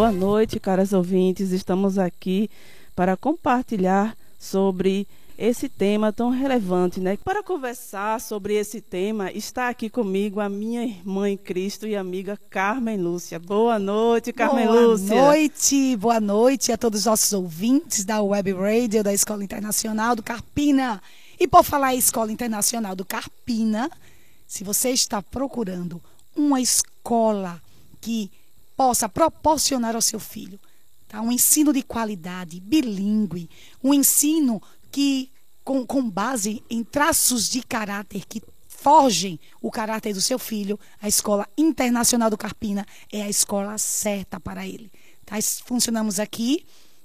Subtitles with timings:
[0.00, 1.50] Boa noite, caras ouvintes.
[1.50, 2.48] Estamos aqui
[2.96, 5.06] para compartilhar sobre
[5.36, 7.18] esse tema tão relevante, né?
[7.22, 12.38] Para conversar sobre esse tema, está aqui comigo a minha irmã em Cristo e amiga
[12.48, 13.38] Carmen Lúcia.
[13.38, 15.08] Boa noite, Carmen boa Lúcia.
[15.08, 20.16] Boa noite, boa noite a todos os nossos ouvintes da Web Radio da Escola Internacional
[20.16, 21.02] do Carpina.
[21.38, 23.90] E por falar em Escola Internacional do Carpina,
[24.46, 26.00] se você está procurando
[26.34, 27.60] uma escola
[28.00, 28.30] que
[28.80, 30.58] possa proporcionar ao seu filho
[31.06, 31.20] tá?
[31.20, 33.50] um ensino de qualidade, bilíngue,
[33.84, 35.30] um ensino que
[35.62, 41.06] com, com base em traços de caráter que forgem o caráter do seu filho, a
[41.06, 44.90] Escola Internacional do Carpina é a escola certa para ele.
[45.26, 45.36] Tá?
[45.66, 46.64] Funcionamos aqui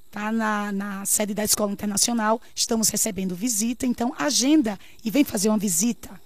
[0.10, 0.32] tá?
[0.32, 5.58] na, na sede da Escola Internacional, estamos recebendo visita, então agenda e vem fazer uma
[5.58, 6.25] visita.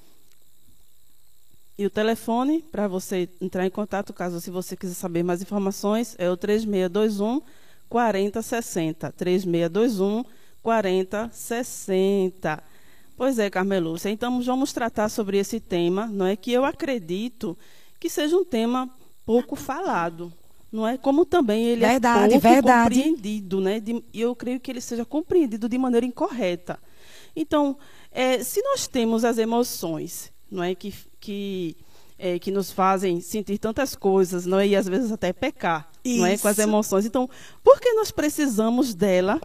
[1.80, 6.14] E o telefone para você entrar em contato, caso se você quiser saber mais informações,
[6.20, 7.42] é o 3621
[7.88, 9.14] 4060.
[9.14, 10.26] 3621
[10.62, 12.62] 4060.
[13.16, 14.10] Pois é, Carmelúcia.
[14.10, 17.58] Então vamos tratar sobre esse tema, não é que eu acredito
[17.98, 18.90] que seja um tema
[19.26, 20.34] pouco falado,
[20.70, 20.98] não é?
[20.98, 23.02] Como também ele verdade, é pouco verdade.
[23.02, 23.82] compreendido, né?
[24.14, 26.78] E eu creio que ele seja compreendido de maneira incorreta.
[27.34, 27.78] Então,
[28.12, 31.76] é, se nós temos as emoções, não é que que,
[32.18, 34.68] é, que nos fazem sentir tantas coisas, não é?
[34.68, 36.20] E às vezes até pecar, Isso.
[36.20, 36.38] não é?
[36.38, 37.06] Com as emoções.
[37.06, 37.30] Então,
[37.64, 39.40] por que nós precisamos dela?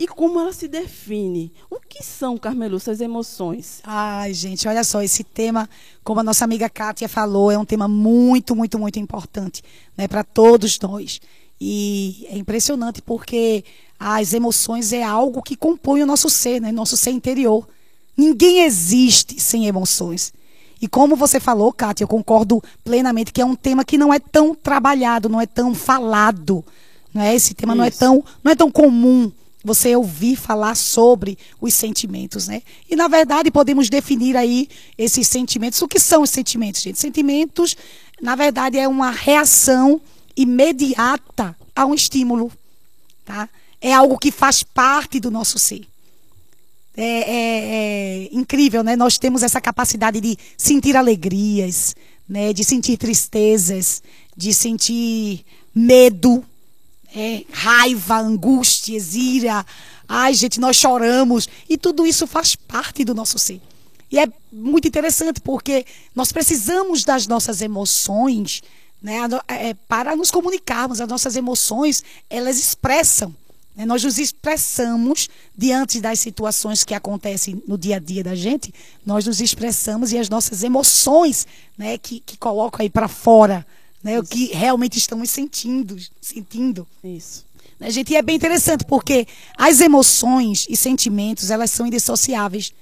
[0.00, 1.52] E como ela se define?
[1.68, 3.80] O que são, Carmelu, essas emoções?
[3.84, 5.68] Ai, gente, olha só, esse tema,
[6.02, 9.62] como a nossa amiga Kátia falou, é um tema muito, muito, muito importante
[9.96, 11.20] né, para todos nós.
[11.60, 13.62] E é impressionante porque
[13.98, 17.68] as emoções é algo que compõe o nosso ser, né, nosso ser interior.
[18.16, 20.32] Ninguém existe sem emoções.
[20.80, 24.18] E como você falou, Kátia, eu concordo plenamente que é um tema que não é
[24.18, 26.64] tão trabalhado, não é tão falado.
[27.12, 27.34] Não é?
[27.34, 29.30] Esse tema não é, tão, não é tão comum
[29.62, 32.62] você ouvir falar sobre os sentimentos, né?
[32.88, 35.82] E na verdade podemos definir aí esses sentimentos.
[35.82, 36.98] O que são os sentimentos, gente?
[36.98, 37.76] Sentimentos,
[38.22, 40.00] na verdade, é uma reação
[40.34, 42.50] imediata a um estímulo,
[43.24, 43.48] tá?
[43.82, 45.89] É algo que faz parte do nosso ser
[47.02, 48.96] é, é, é incrível, né?
[48.96, 51.94] Nós temos essa capacidade de sentir alegrias,
[52.28, 52.52] né?
[52.52, 54.02] De sentir tristezas,
[54.36, 55.44] de sentir
[55.74, 56.44] medo,
[57.14, 59.64] é, raiva, angústias, ira.
[60.08, 61.48] Ai, gente, nós choramos.
[61.68, 63.60] E tudo isso faz parte do nosso ser.
[64.10, 68.60] E é muito interessante porque nós precisamos das nossas emoções
[69.00, 71.00] né, é, para nos comunicarmos.
[71.00, 73.34] As nossas emoções, elas expressam?
[73.76, 78.74] Nós nos expressamos diante das situações que acontecem no dia a dia da gente,
[79.06, 81.46] nós nos expressamos e as nossas emoções,
[81.78, 83.66] né, que, que colocam aí para fora,
[84.02, 86.86] né, o que realmente estamos sentindo, sentindo.
[87.02, 87.44] Isso.
[87.78, 89.26] Né, gente, e é bem interessante porque
[89.56, 92.72] as emoções e sentimentos, elas são indissociáveis.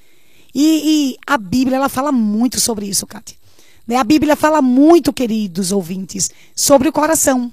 [0.55, 3.37] E, e a Bíblia, ela fala muito sobre isso, Kátia.
[3.87, 3.97] Né?
[3.97, 7.53] A Bíblia fala muito, queridos ouvintes, sobre o coração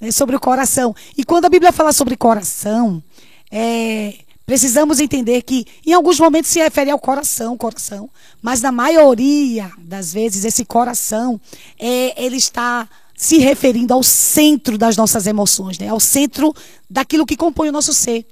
[0.00, 0.94] né, sobre o coração.
[1.16, 3.02] E quando a Bíblia fala sobre coração,
[3.50, 4.14] é,
[4.46, 8.10] precisamos entender que em alguns momentos se refere ao coração, coração,
[8.42, 11.40] mas na maioria das vezes esse coração
[11.78, 15.88] é, ele está se referindo ao centro das nossas emoções, né?
[15.88, 16.54] ao centro
[16.90, 18.26] daquilo que compõe o nosso ser.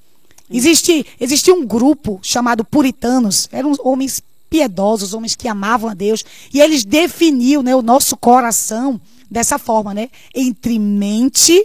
[0.51, 6.61] Existe, existia um grupo chamado puritanos, eram homens piedosos, homens que amavam a Deus, e
[6.61, 9.01] eles definiam né, o nosso coração
[9.33, 10.11] dessa forma, né?
[10.35, 11.65] Entre mente,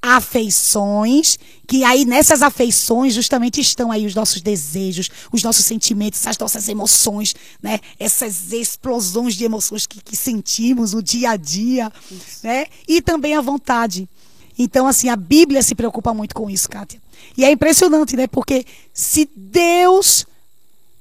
[0.00, 6.38] afeições, que aí nessas afeições justamente estão aí os nossos desejos, os nossos sentimentos, as
[6.38, 7.80] nossas emoções, né?
[7.98, 12.46] Essas explosões de emoções que, que sentimos no dia a dia, isso.
[12.46, 12.66] né?
[12.86, 14.08] E também a vontade.
[14.56, 17.02] Então, assim, a Bíblia se preocupa muito com isso, Kátia.
[17.36, 18.28] E é impressionante, né?
[18.28, 20.26] Porque se Deus,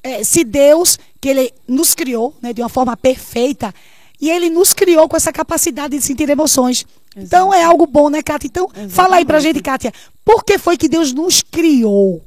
[0.01, 3.73] é, se Deus, que Ele nos criou né, de uma forma perfeita,
[4.19, 6.85] e ele nos criou com essa capacidade de sentir emoções.
[7.15, 8.47] Então é algo bom, né, Kátia?
[8.47, 8.93] Então, Exatamente.
[8.93, 9.93] fala aí pra gente, Kátia,
[10.23, 12.21] por que foi que Deus nos criou,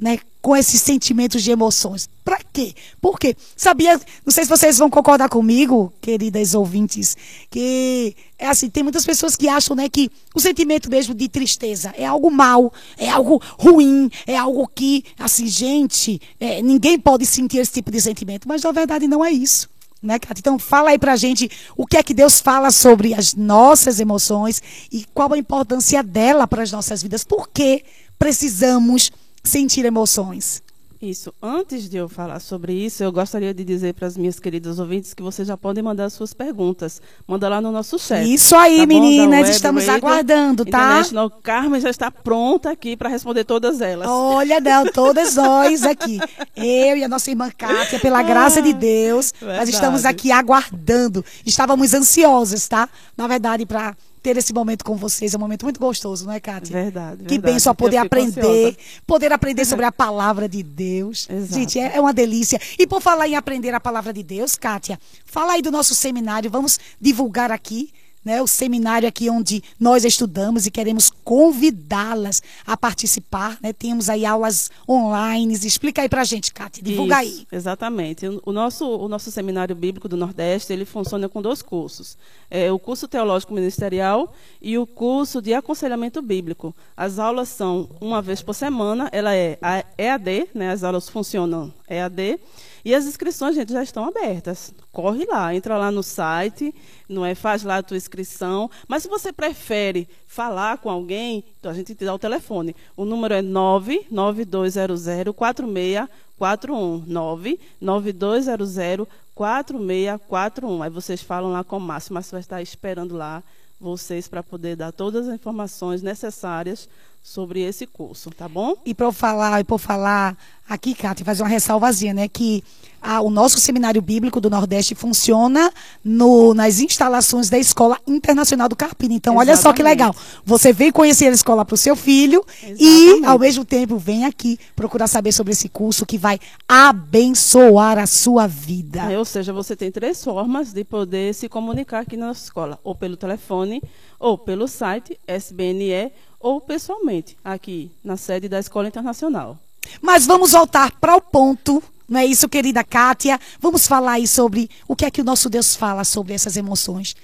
[0.00, 2.08] né, com esses sentimentos de emoções?
[2.24, 2.74] Para quê?
[3.00, 3.36] Por quê?
[3.56, 7.16] Sabia, não sei se vocês vão concordar comigo, queridas ouvintes,
[7.48, 11.94] que é assim, tem muitas pessoas que acham, né, que o sentimento mesmo de tristeza
[11.96, 17.58] é algo mal, é algo ruim, é algo que, assim, gente, é, ninguém pode sentir
[17.58, 19.70] esse tipo de sentimento, mas na verdade não é isso.
[20.02, 20.40] Né, Cátia?
[20.40, 24.60] Então, fala aí pra gente o que é que Deus fala sobre as nossas emoções
[24.90, 27.22] e qual a importância dela para as nossas vidas.
[27.22, 27.84] Por que
[28.18, 29.12] precisamos
[29.44, 30.60] sentir emoções?
[31.02, 31.34] Isso.
[31.42, 35.12] Antes de eu falar sobre isso, eu gostaria de dizer para as minhas queridas ouvintes
[35.12, 37.02] que vocês já podem mandar suas perguntas.
[37.26, 38.22] Manda lá no nosso chat.
[38.32, 40.78] Isso aí, tá meninas, estamos Radio, aguardando, tá?
[40.78, 44.06] International Carmen já está pronta aqui para responder todas elas.
[44.08, 46.20] Olha, não, todas nós aqui.
[46.54, 49.58] Eu e a nossa irmã Kátia, pela ah, graça de Deus, verdade.
[49.58, 51.24] nós estamos aqui aguardando.
[51.44, 52.88] Estávamos ansiosas, tá?
[53.16, 55.34] Na verdade, para ter esse momento com vocês.
[55.34, 56.72] É um momento muito gostoso, não é, Kátia?
[56.72, 57.24] Verdade.
[57.24, 58.76] Que bem só poder aprender, ansiosa.
[59.06, 61.28] poder aprender sobre a palavra de Deus.
[61.28, 61.54] Exato.
[61.54, 62.60] Gente, é, é, uma delícia.
[62.78, 66.50] E por falar em aprender a palavra de Deus, Kátia, fala aí do nosso seminário.
[66.50, 67.90] Vamos divulgar aqui
[68.24, 73.58] né, o seminário aqui onde nós estudamos e queremos convidá-las a participar.
[73.62, 73.72] Né?
[73.72, 75.54] Temos aí aulas online.
[75.54, 77.46] Explica aí para a gente, Cátia, divulga Isso, aí.
[77.50, 78.26] Exatamente.
[78.44, 82.16] O nosso, o nosso seminário bíblico do Nordeste, ele funciona com dois cursos.
[82.50, 86.74] É, o curso teológico ministerial e o curso de aconselhamento bíblico.
[86.96, 89.58] As aulas são uma vez por semana, ela é
[89.98, 92.38] EAD, né, as aulas funcionam EAD,
[92.84, 94.74] e as inscrições, gente, já estão abertas.
[94.92, 96.74] Corre lá, entra lá no site,
[97.08, 97.34] não é?
[97.34, 98.70] Faz lá a tua inscrição.
[98.88, 102.74] Mas se você prefere falar com alguém, então a gente te dá o telefone.
[102.96, 107.04] O número é 99200 4641.
[107.06, 110.82] 99200 4641.
[110.82, 113.42] Aí vocês falam lá com o Márcio, mas vai estar esperando lá
[113.80, 116.88] vocês para poder dar todas as informações necessárias
[117.22, 118.74] sobre esse curso, tá bom?
[118.84, 120.36] E para falar, e por falar
[120.68, 122.64] aqui, Cátia, fazer uma ressalvazinha, né, que
[123.00, 125.72] a, o nosso seminário bíblico do Nordeste funciona
[126.04, 129.16] no, nas instalações da Escola Internacional do Carpini.
[129.16, 129.50] Então, Exatamente.
[129.50, 130.14] olha só que legal.
[130.44, 132.84] Você vem conhecer a escola para o seu filho Exatamente.
[132.84, 136.38] e, ao mesmo tempo, vem aqui procurar saber sobre esse curso que vai
[136.68, 139.12] abençoar a sua vida.
[139.12, 142.78] É, ou seja, você tem três formas de poder se comunicar aqui na nossa escola:
[142.84, 143.82] ou pelo telefone,
[144.18, 149.58] ou pelo site SBNE, ou pessoalmente, aqui na sede da Escola Internacional.
[150.00, 153.40] Mas vamos voltar para o ponto não é isso, querida Kátia?
[153.58, 157.16] Vamos falar aí sobre o que é que o nosso Deus fala sobre essas emoções.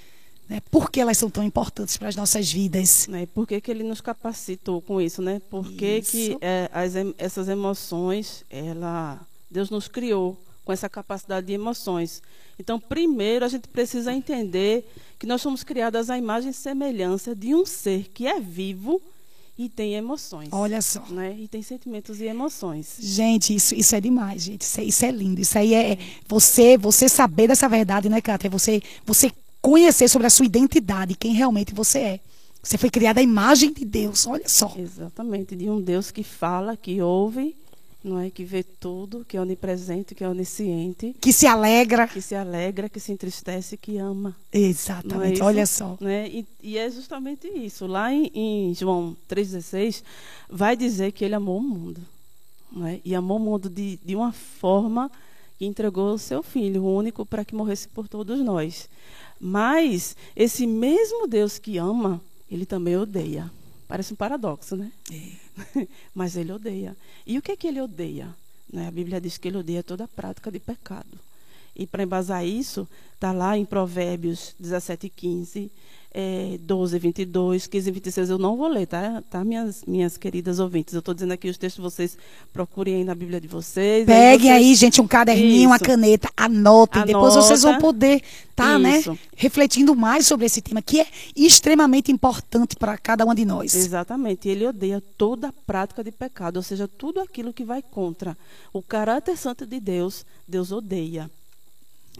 [0.49, 0.61] Né?
[0.71, 3.07] Por que elas são tão importantes para as nossas vidas?
[3.07, 3.27] Né?
[3.27, 5.39] Por que, que ele nos capacitou com isso, né?
[5.47, 9.19] Por que, que é, as, essas emoções, ela,
[9.51, 10.35] Deus nos criou
[10.69, 12.21] com essa capacidade de emoções.
[12.59, 14.87] Então, primeiro, a gente precisa entender
[15.17, 19.01] que nós somos criadas à imagem e semelhança de um ser que é vivo
[19.57, 20.49] e tem emoções.
[20.51, 21.03] Olha só.
[21.09, 21.35] Né?
[21.39, 22.97] E tem sentimentos e emoções.
[22.99, 24.61] Gente, isso, isso é demais, gente.
[24.61, 25.41] Isso é, isso é lindo.
[25.41, 28.45] Isso aí é você você saber dessa verdade, né, Cátia?
[28.45, 32.19] É você, você conhecer sobre a sua identidade, quem realmente você é.
[32.61, 34.71] Você foi criada à imagem de Deus, olha só.
[34.77, 37.55] Exatamente, de um Deus que fala, que ouve
[38.03, 42.21] não é que vê tudo, que é onipresente, que é onisciente, que se alegra, que
[42.21, 44.35] se alegra, que se entristece, que ama.
[44.53, 45.41] Exatamente.
[45.41, 45.97] É olha só.
[45.99, 46.29] Né?
[46.29, 47.85] E, e, é justamente isso.
[47.85, 50.03] Lá em, em João 3,16
[50.49, 52.01] vai dizer que ele amou o mundo,
[52.85, 52.99] é?
[53.03, 55.11] E amou o mundo de, de uma forma
[55.57, 58.89] que entregou o seu filho, o único, para que morresse por todos nós.
[59.39, 63.51] Mas esse mesmo Deus que ama, ele também odeia.
[63.87, 64.91] Parece um paradoxo, né?
[65.11, 65.48] É.
[66.13, 66.95] Mas ele odeia.
[67.25, 68.35] E o que, é que ele odeia?
[68.71, 68.87] Né?
[68.87, 71.19] A Bíblia diz que ele odeia toda prática de pecado.
[71.75, 75.71] E para embasar isso, está lá em Provérbios 17, 15
[76.11, 79.21] é, 12, 22, 15 e 26, eu não vou ler, tá?
[79.29, 80.93] tá minhas, minhas queridas ouvintes.
[80.93, 82.17] Eu estou dizendo aqui os textos, vocês
[82.51, 84.05] procurem aí na Bíblia de vocês.
[84.07, 84.69] Peguem aí, vocês...
[84.69, 85.67] aí, gente, um caderninho, Isso.
[85.67, 87.01] uma caneta, anotem.
[87.01, 87.05] Anota.
[87.05, 89.03] Depois vocês vão poder estar, tá, né,
[89.35, 93.75] refletindo mais sobre esse tema, que é extremamente importante para cada uma de nós.
[93.75, 94.49] Exatamente.
[94.49, 98.35] Ele odeia toda prática de pecado, ou seja, tudo aquilo que vai contra
[98.73, 101.29] o caráter santo de Deus, Deus odeia.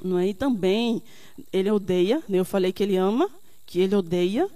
[0.04, 0.28] Não é?
[0.28, 1.02] E também
[1.52, 2.40] ele odeia, né?
[2.40, 3.30] eu falei que ele ama,
[3.70, 4.50] que ele odeia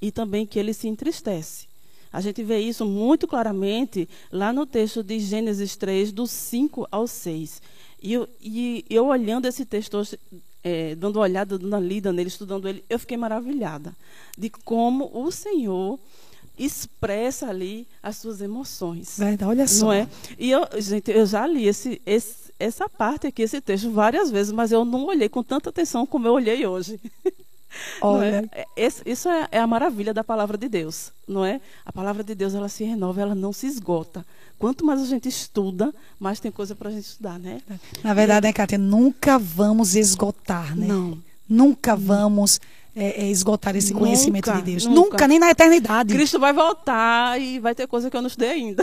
[0.00, 1.66] e também que ele se entristece.
[2.12, 7.08] A gente vê isso muito claramente lá no texto de Gênesis 3, do 5 ao
[7.08, 7.60] 6.
[8.00, 10.00] E eu, e eu olhando esse texto
[10.62, 13.96] é, dando uma olhada, dando uma lida nele, estudando ele, eu fiquei maravilhada
[14.38, 15.98] de como o Senhor
[16.56, 19.18] expressa ali as suas emoções.
[19.18, 19.86] Verdade, olha só.
[19.86, 20.08] Não é?
[20.38, 24.52] E eu, gente, eu já li esse, esse, essa parte aqui, esse texto, várias vezes,
[24.52, 27.00] mas eu não olhei com tanta atenção como eu olhei hoje.
[28.00, 28.48] Olha.
[28.52, 28.66] É?
[29.06, 31.60] Isso é, é, a maravilha da palavra de Deus, não é?
[31.84, 34.24] A palavra de Deus ela se renova, ela não se esgota.
[34.58, 37.60] Quanto mais a gente estuda, mais tem coisa para a gente estudar, né?
[38.02, 40.86] Na verdade, né, Kátia, nunca vamos esgotar, né?
[40.86, 41.18] Não.
[41.48, 42.60] Nunca vamos
[42.94, 44.86] é, é, esgotar esse nunca, conhecimento de Deus.
[44.86, 45.00] Nunca.
[45.00, 46.14] nunca, nem na eternidade.
[46.14, 48.82] Cristo vai voltar e vai ter coisa que eu não estudei ainda.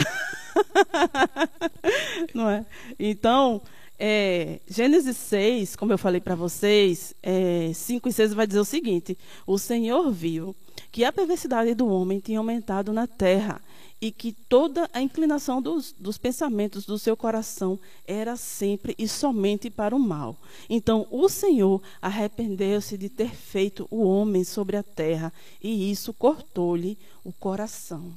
[2.34, 2.65] não é?
[3.00, 3.62] Então,
[4.00, 8.65] é, Gênesis 6, como eu falei para vocês, é, 5 e 6 vai dizer o
[8.65, 10.56] seguinte: O Senhor viu
[10.89, 13.62] que a perversidade do homem tinha aumentado na terra
[14.01, 17.77] e que toda a inclinação dos, dos, pensamentos do seu coração
[18.08, 20.38] era sempre e somente para o mal.
[20.70, 26.98] Então o Senhor arrependeu-se de ter feito o homem sobre a terra, e isso cortou-lhe
[27.24, 28.13] o coração.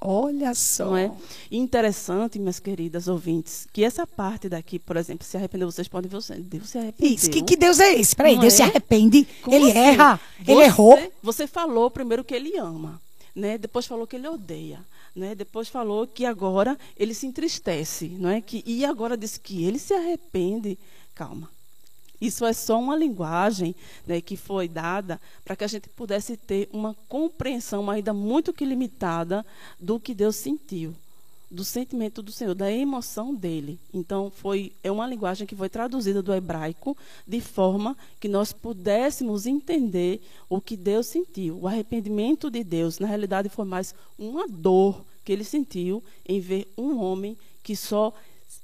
[0.00, 0.86] Olha só.
[0.86, 1.12] Não é?
[1.50, 6.20] interessante, minhas queridas ouvintes, que essa parte daqui, por exemplo, se arrependeu, vocês podem ver,
[6.40, 7.14] Deus se arrependeu.
[7.14, 8.16] Isso, que, que Deus é esse?
[8.16, 8.56] Peraí, Deus é?
[8.56, 9.78] se arrepende, Como ele assim?
[9.78, 11.12] erra, ele Você- errou.
[11.22, 13.00] Você falou primeiro que ele ama,
[13.34, 13.58] né?
[13.58, 14.80] Depois falou que ele odeia,
[15.14, 15.34] né?
[15.34, 18.40] Depois falou que agora ele se entristece, não é?
[18.40, 20.78] Que e agora disse que ele se arrepende.
[21.14, 21.50] Calma.
[22.20, 23.74] Isso é só uma linguagem
[24.06, 28.64] né, que foi dada para que a gente pudesse ter uma compreensão ainda muito que
[28.64, 29.44] limitada
[29.78, 30.94] do que Deus sentiu,
[31.50, 33.78] do sentimento do Senhor, da emoção dele.
[33.92, 36.94] Então foi é uma linguagem que foi traduzida do hebraico
[37.26, 41.58] de forma que nós pudéssemos entender o que Deus sentiu.
[41.58, 46.68] O arrependimento de Deus, na realidade, foi mais uma dor que ele sentiu em ver
[46.76, 48.12] um homem que só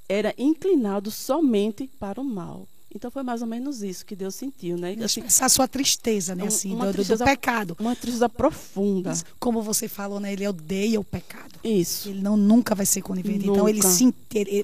[0.09, 2.67] era inclinado somente para o mal.
[2.97, 4.97] Então foi mais ou menos isso que Deus sentiu, né?
[5.05, 6.45] Assim, Essa sua tristeza, né?
[6.45, 7.77] um- Assim, uma do, do- do tristeza- pecado.
[7.79, 9.13] uma tristeza profunda.
[9.39, 10.33] Como você falou, né?
[10.33, 11.55] Ele odeia o pecado.
[11.63, 12.09] Isso.
[12.09, 13.47] Ele não nunca vai ser conivente.
[13.49, 14.13] Então ele se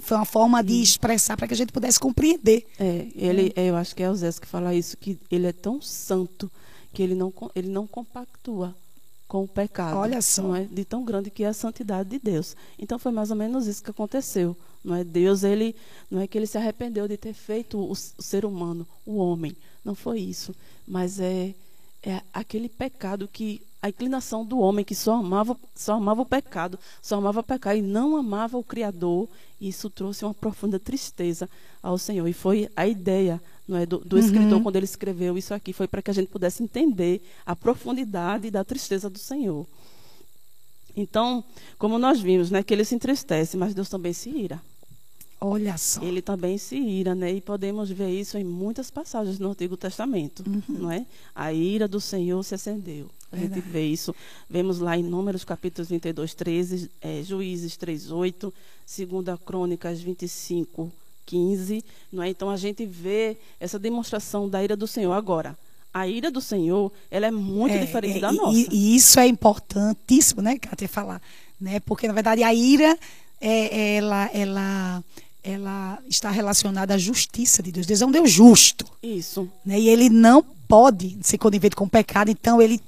[0.02, 2.66] foi uma forma de expressar para que a gente pudesse compreender.
[2.78, 5.52] É, ele, é, eu acho que é o Zé que fala isso, que ele é
[5.52, 6.50] tão santo
[6.92, 8.74] que ele não, ele não compactua
[9.28, 9.96] com o pecado.
[9.96, 10.56] Olha só.
[10.56, 10.64] É?
[10.64, 12.54] De tão grande que é a santidade de Deus.
[12.78, 14.56] Então foi mais ou menos isso que aconteceu.
[14.84, 15.04] Não é?
[15.04, 15.74] Deus, ele,
[16.10, 19.56] não é que ele se arrependeu de ter feito o, o ser humano, o homem.
[19.84, 20.54] Não foi isso.
[20.86, 21.54] Mas é,
[22.02, 26.78] é aquele pecado que a inclinação do homem que só amava, só amava o pecado,
[27.00, 29.28] só amava pecar e não amava o Criador,
[29.60, 31.50] e isso trouxe uma profunda tristeza
[31.82, 32.28] ao Senhor.
[32.28, 35.88] E foi a ideia não é, do, do escritor, quando ele escreveu isso aqui, foi
[35.88, 39.66] para que a gente pudesse entender a profundidade da tristeza do Senhor.
[40.96, 41.42] Então,
[41.78, 44.60] como nós vimos, né, que ele se entristece, mas Deus também se ira.
[45.44, 46.00] Olha só.
[46.02, 47.32] Ele também se ira, né?
[47.32, 51.04] E podemos ver isso em muitas passagens no Antigo Testamento, não é?
[51.34, 53.10] A ira do Senhor se acendeu.
[53.32, 53.72] A gente Verdade.
[53.72, 54.14] vê isso.
[54.48, 58.54] Vemos lá em Números capítulos 22, 13, eh, Juízes 3, 8,
[58.86, 60.92] 2 Crônicas 25,
[61.26, 62.28] 15, não é?
[62.28, 65.58] Então a gente vê essa demonstração da ira do Senhor agora.
[65.92, 68.56] A ira do Senhor, ela é muito É, diferente é, da nossa.
[68.56, 71.20] E, e isso é importantíssimo, né, Kátia, falar.
[71.60, 71.80] Né?
[71.80, 72.98] Porque, na verdade, a ira,
[73.40, 75.04] é, ela, ela,
[75.42, 77.86] ela está relacionada à justiça de Deus.
[77.86, 78.86] Deus é um Deus justo.
[79.02, 79.48] Isso.
[79.64, 79.80] Né?
[79.80, 82.80] E ele não pode ser conivente com o pecado, então ele.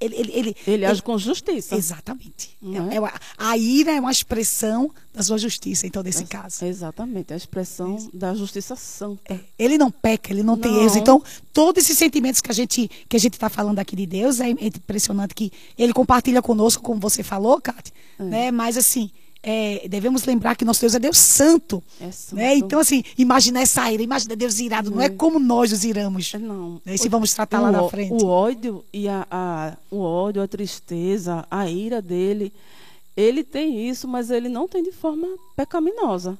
[0.00, 1.76] Ele, ele, ele, Ele age com justiça.
[1.76, 2.56] Exatamente.
[2.60, 2.96] Não é?
[2.96, 6.64] É uma- a ira é uma expressão da sua justiça, então, nesse caso.
[6.64, 9.34] Exatamente, a expressão da justiça santa.
[9.34, 10.80] É, Ele não peca, ele não, tem Não.
[10.80, 10.96] erros.
[10.96, 11.22] Então,
[11.52, 14.48] todos esses sentimentos que a gente que a gente está falando aqui de Deus é
[14.48, 17.92] impressionante que ele compartilha conosco, como você falou, Kátia.
[18.18, 18.24] É.
[18.24, 18.50] Né?
[18.50, 19.10] Mas assim,
[19.42, 21.82] é, devemos lembrar que nosso Deus é Deus santo.
[22.00, 22.36] É santo.
[22.36, 22.54] Né?
[22.56, 24.90] Então, assim, imagina essa ira, imagina Deus irado.
[24.90, 26.32] Não é como nós nos iramos.
[26.34, 26.80] É, Não.
[26.84, 26.94] Né?
[26.94, 28.12] Isso vamos tratar lá O na ó- frente.
[28.22, 32.52] O ódio e a, a- o ódio, a tristeza, a ira dele,
[33.16, 36.38] ele tem isso, mas ele não tem de forma pecaminosa.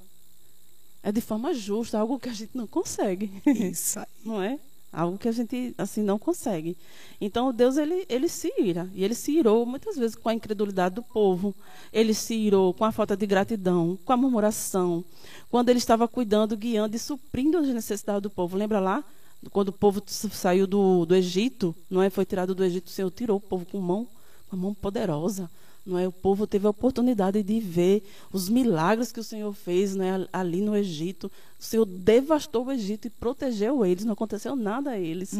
[1.02, 3.28] É de forma justa, algo que a gente não consegue.
[3.44, 4.06] Isso aí.
[4.24, 4.58] não é?
[4.92, 6.76] Algo que a gente assim não consegue.
[7.18, 10.96] Então Deus ele ele se ira e ele se irou muitas vezes com a incredulidade
[10.96, 11.54] do povo.
[11.92, 15.02] Ele se irou com a falta de gratidão, com a murmuração,
[15.50, 18.56] quando ele estava cuidando, guiando e suprindo as necessidades do povo.
[18.56, 19.02] Lembra lá
[19.50, 22.10] quando o povo saiu do, do Egito, não é?
[22.10, 24.06] Foi tirado do Egito, o Senhor tirou o povo com mão,
[24.48, 25.50] com a mão poderosa.
[25.84, 26.06] Não é?
[26.06, 30.60] O povo teve a oportunidade de ver os milagres que o Senhor fez né, ali
[30.60, 31.30] no Egito.
[31.58, 35.32] O Senhor devastou o Egito e protegeu eles, não aconteceu nada a eles.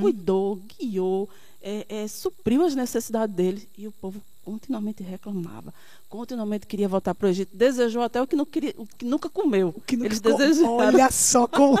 [0.00, 1.28] Cuidou, guiou,
[1.62, 3.66] é, é, supriu as necessidades deles.
[3.76, 5.72] E o povo continuamente reclamava,
[6.08, 7.54] continuamente queria voltar para o Egito.
[7.54, 9.74] Desejou até o que, não queria, o que nunca comeu.
[9.86, 10.76] Que nunca eles desejaram.
[10.76, 11.78] Olha só como.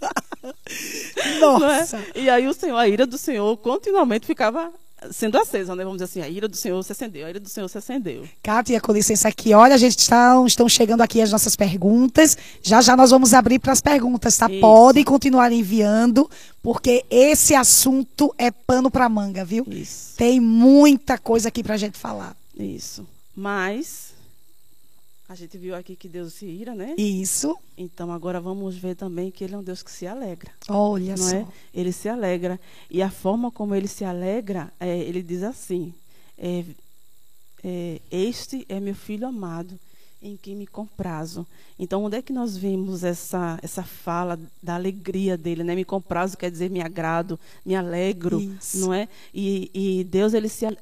[1.40, 1.80] não é?
[1.80, 2.04] Nossa.
[2.14, 4.72] E aí o Senhor, a ira do Senhor continuamente ficava
[5.10, 5.84] sendo acesa, né?
[5.84, 8.28] Vamos dizer assim, a ira do Senhor se acendeu, a ira do Senhor se acendeu.
[8.42, 9.54] Kátia, com licença aqui.
[9.54, 12.36] Olha, a gente está, estão chegando aqui as nossas perguntas.
[12.62, 14.50] Já já nós vamos abrir para as perguntas, tá?
[14.50, 14.60] Isso.
[14.60, 16.28] Podem continuar enviando,
[16.62, 19.64] porque esse assunto é pano para manga, viu?
[19.68, 22.36] Isso, Tem muita coisa aqui para a gente falar.
[22.58, 23.06] isso.
[23.34, 24.09] Mas
[25.30, 26.92] a gente viu aqui que Deus se ira, né?
[26.98, 27.56] Isso.
[27.78, 30.50] Então agora vamos ver também que ele é um Deus que se alegra.
[30.68, 31.36] Olha não só.
[31.36, 31.46] é?
[31.72, 32.58] Ele se alegra.
[32.90, 35.94] E a forma como ele se alegra, é, ele diz assim:
[36.36, 36.64] é,
[37.62, 39.78] é, Este é meu filho amado,
[40.20, 41.46] em quem me comprazo.
[41.78, 45.62] Então, onde é que nós vimos essa, essa fala da alegria dele?
[45.62, 45.76] Né?
[45.76, 48.80] Me comprazo quer dizer me agrado, me alegro, Isso.
[48.80, 49.08] não é?
[49.32, 50.76] E, e Deus, ele se, ale-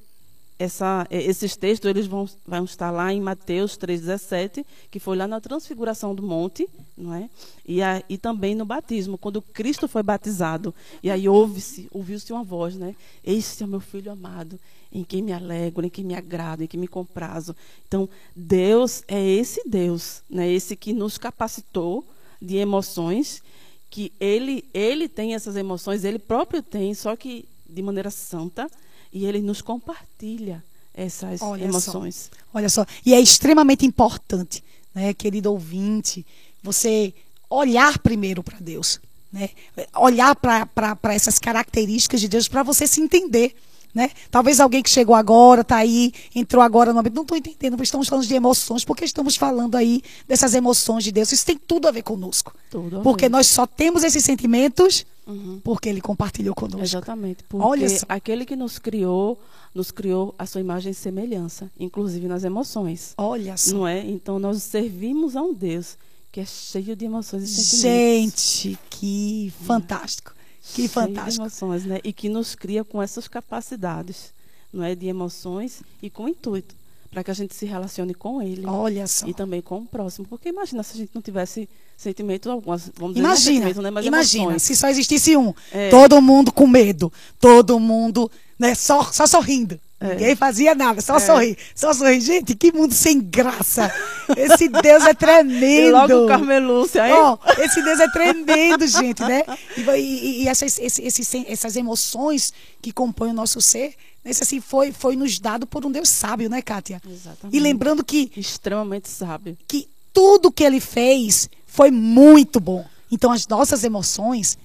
[0.59, 5.29] essa, é, esses textos eles vão, vão estar lá em Mateus 3,17, que foi lá
[5.29, 7.31] na transfiguração do monte, não é?
[7.67, 10.75] E, a, e também no batismo, quando Cristo foi batizado.
[11.03, 12.97] E aí ouve-se, ouviu-se uma voz, né?
[13.25, 14.59] Este é o meu filho amado,
[14.93, 17.55] em quem me alegro, em quem me agrado, em quem me comprazo.
[17.87, 20.50] Então, Deus é esse Deus, né?
[20.50, 22.05] Esse que nos capacitou
[22.43, 23.43] de emoções,
[23.88, 28.69] que ele, ele tem essas emoções, ele próprio tem, só que de maneira santa
[29.12, 30.62] e ele nos compartilha
[30.95, 32.31] essas Olha emoções.
[32.31, 32.59] Só.
[32.59, 36.27] Olha só, e é extremamente importante, né, querido ouvinte,
[36.62, 37.15] você
[37.49, 39.00] olhar primeiro para Deus,
[39.33, 39.50] né?
[39.97, 43.55] Olhar para essas características de Deus para você se entender.
[43.95, 44.11] Né?
[44.31, 48.27] Talvez alguém que chegou agora, está aí, entrou agora no Não estou entendendo, estamos falando
[48.27, 51.33] de emoções, porque estamos falando aí dessas emoções de Deus.
[51.33, 52.55] Isso tem tudo a ver conosco.
[52.71, 53.31] Tudo porque ver.
[53.31, 55.61] nós só temos esses sentimentos uhum.
[55.62, 56.82] porque Ele compartilhou conosco.
[56.82, 57.44] Exatamente.
[57.44, 58.06] Porque Olha só.
[58.08, 59.38] aquele que nos criou,
[59.75, 63.14] nos criou a sua imagem e semelhança, inclusive nas emoções.
[63.16, 63.76] Olha só.
[63.76, 64.04] Não é?
[64.06, 65.97] Então nós servimos a um Deus
[66.32, 67.80] que é cheio de emoções e sentimentos.
[67.80, 70.35] Gente, que fantástico.
[70.62, 71.30] Que cheio fantástico.
[71.30, 72.00] De emoções, né?
[72.04, 74.32] E que nos cria com essas capacidades,
[74.73, 76.77] não é, de emoções e com intuito
[77.11, 78.67] para que a gente se relacione com ele.
[78.67, 79.27] Olha só.
[79.27, 83.15] E também com o próximo, porque imagina se a gente não tivesse sentimentos alguns, vamos
[83.15, 84.62] dizer, imagina, né, mas imagina, emoções.
[84.62, 85.88] se só existisse um, é.
[85.88, 89.81] todo mundo com medo, todo mundo, né, só só sorrindo.
[90.00, 90.11] É.
[90.11, 91.21] Ninguém fazia nada, só é.
[91.21, 91.59] sorrir.
[91.75, 92.21] Só sorrir.
[92.21, 93.93] Gente, que mundo sem graça.
[94.37, 95.59] Esse Deus é tremendo.
[95.88, 97.14] E logo o Carmelúcia, hein?
[97.14, 99.43] Oh, esse Deus é tremendo, gente, né?
[99.76, 104.93] E, e, e essas, esses, essas emoções que compõem o nosso ser, esse assim foi,
[104.93, 107.00] foi nos dado por um Deus sábio, né, Kátia?
[107.09, 107.57] Exatamente.
[107.57, 108.31] E lembrando que.
[108.37, 109.57] Extremamente sábio.
[109.67, 112.85] Que tudo que ele fez foi muito bom.
[113.11, 114.59] Então as nossas emoções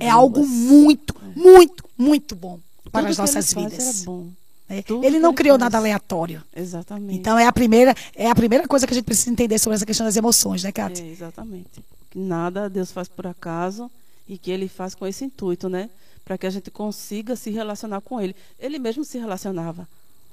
[0.00, 1.38] é algo muito, é.
[1.38, 2.58] muito, muito bom
[2.90, 3.78] para tudo as nossas vidas.
[3.78, 4.28] Era bom.
[4.68, 4.82] É.
[5.02, 6.42] Ele não criou nada aleatório.
[6.54, 7.18] Exatamente.
[7.18, 9.86] Então é a primeira é a primeira coisa que a gente precisa entender sobre essa
[9.86, 11.04] questão das emoções, né, Cátia?
[11.04, 11.84] É, exatamente.
[12.10, 13.90] Que nada Deus faz por acaso
[14.28, 15.88] e que Ele faz com esse intuito, né?
[16.24, 18.34] Para que a gente consiga se relacionar com Ele.
[18.58, 19.86] Ele mesmo se relacionava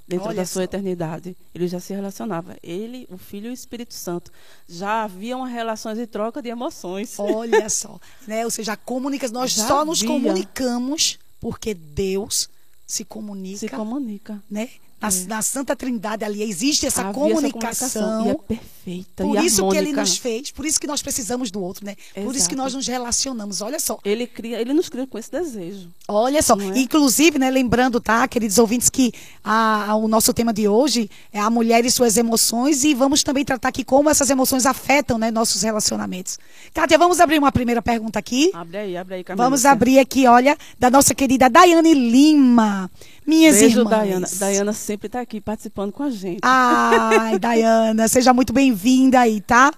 [0.07, 0.63] dentro Olha da sua só.
[0.63, 1.35] eternidade.
[1.53, 2.57] Ele já se relacionava.
[2.63, 4.31] Ele, o Filho e o Espírito Santo.
[4.67, 7.17] Já haviam relações de troca de emoções.
[7.19, 7.99] Olha só.
[8.27, 8.43] Né?
[8.43, 12.49] Ou seja, comunica, nós já só nos comunicamos porque Deus
[12.93, 13.57] se comunica.
[13.57, 14.43] Se comunica.
[14.49, 14.69] Né?
[15.03, 15.25] Na, é.
[15.27, 17.69] na Santa Trindade ali existe essa comunicação.
[17.69, 18.25] Essa comunicação.
[18.25, 19.23] E é perfeita.
[19.23, 19.83] Por isso harmônica.
[19.83, 21.95] que ele nos fez, por isso que nós precisamos do outro, né?
[22.15, 22.25] Exato.
[22.25, 23.61] Por isso que nós nos relacionamos.
[23.61, 23.99] Olha só.
[24.05, 25.89] Ele cria, ele nos cria com esse desejo.
[26.07, 26.55] Olha só.
[26.59, 26.79] É?
[26.79, 29.11] Inclusive, né, lembrando, tá, queridos ouvintes, que
[29.43, 32.85] a, a, o nosso tema de hoje é a mulher e suas emoções.
[32.85, 36.39] E vamos também tratar aqui como essas emoções afetam né, nossos relacionamentos.
[36.73, 38.51] Kátia, vamos abrir uma primeira pergunta aqui.
[38.53, 39.45] Abre aí, abre aí, Camila.
[39.45, 42.89] Vamos abrir aqui, olha, da nossa querida Daiane Lima.
[43.25, 43.89] Minhas Beijo, irmãs.
[43.89, 44.27] Dayana.
[44.33, 46.39] Dayana sempre está aqui participando com a gente.
[46.43, 49.71] Ai, Dayana, seja muito bem-vinda aí, tá?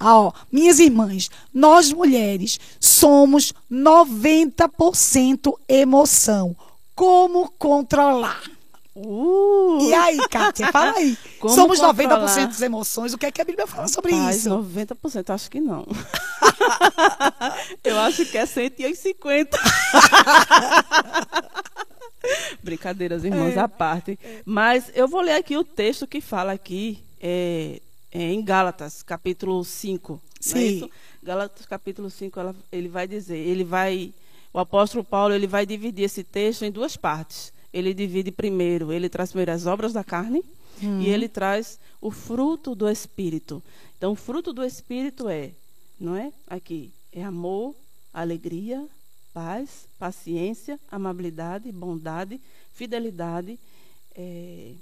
[0.00, 6.56] Ah, ó, minhas irmãs, nós mulheres somos 90% emoção.
[6.94, 8.42] Como controlar?
[8.94, 9.78] Uh.
[9.82, 11.16] E aí, Kátia, fala aí.
[11.38, 12.26] Como Somos controlar?
[12.26, 13.12] 90% das emoções.
[13.12, 14.50] O que é que a Bíblia fala sobre Rapaz, isso?
[14.50, 15.86] 90% acho que não.
[17.84, 19.58] Eu acho que é 150.
[22.78, 23.58] Brincadeiras, irmãos, é.
[23.58, 24.16] à parte.
[24.44, 27.80] Mas eu vou ler aqui o texto que fala aqui é,
[28.12, 30.20] é em Gálatas, capítulo 5.
[30.24, 30.84] É Sim.
[30.84, 34.14] É Gálatas, capítulo 5, ela, ele vai dizer, ele vai,
[34.54, 37.52] o apóstolo Paulo, ele vai dividir esse texto em duas partes.
[37.74, 40.44] Ele divide primeiro, ele traz primeiro as obras da carne
[40.80, 41.00] hum.
[41.00, 43.60] e ele traz o fruto do Espírito.
[43.96, 45.50] Então, o fruto do Espírito é,
[46.00, 46.32] não é?
[46.46, 47.74] Aqui, é amor,
[48.14, 48.86] alegria,
[49.38, 52.40] paz, paciência, amabilidade, bondade,
[52.74, 53.56] fidelidade,
[54.16, 54.72] é,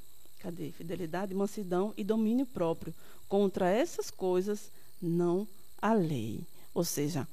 [0.40, 0.72] cadê?
[0.72, 2.94] Fidelidade, mansidão e domínio próprio.
[3.28, 5.46] Contra essas coisas não
[5.82, 6.40] há lei.
[6.72, 7.28] Ou seja,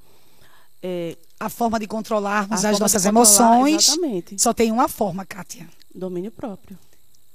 [0.82, 4.42] é, a forma de controlarmos as nossas emoções exatamente.
[4.42, 5.66] só tem uma forma, Kátia.
[5.96, 6.78] Domínio próprio.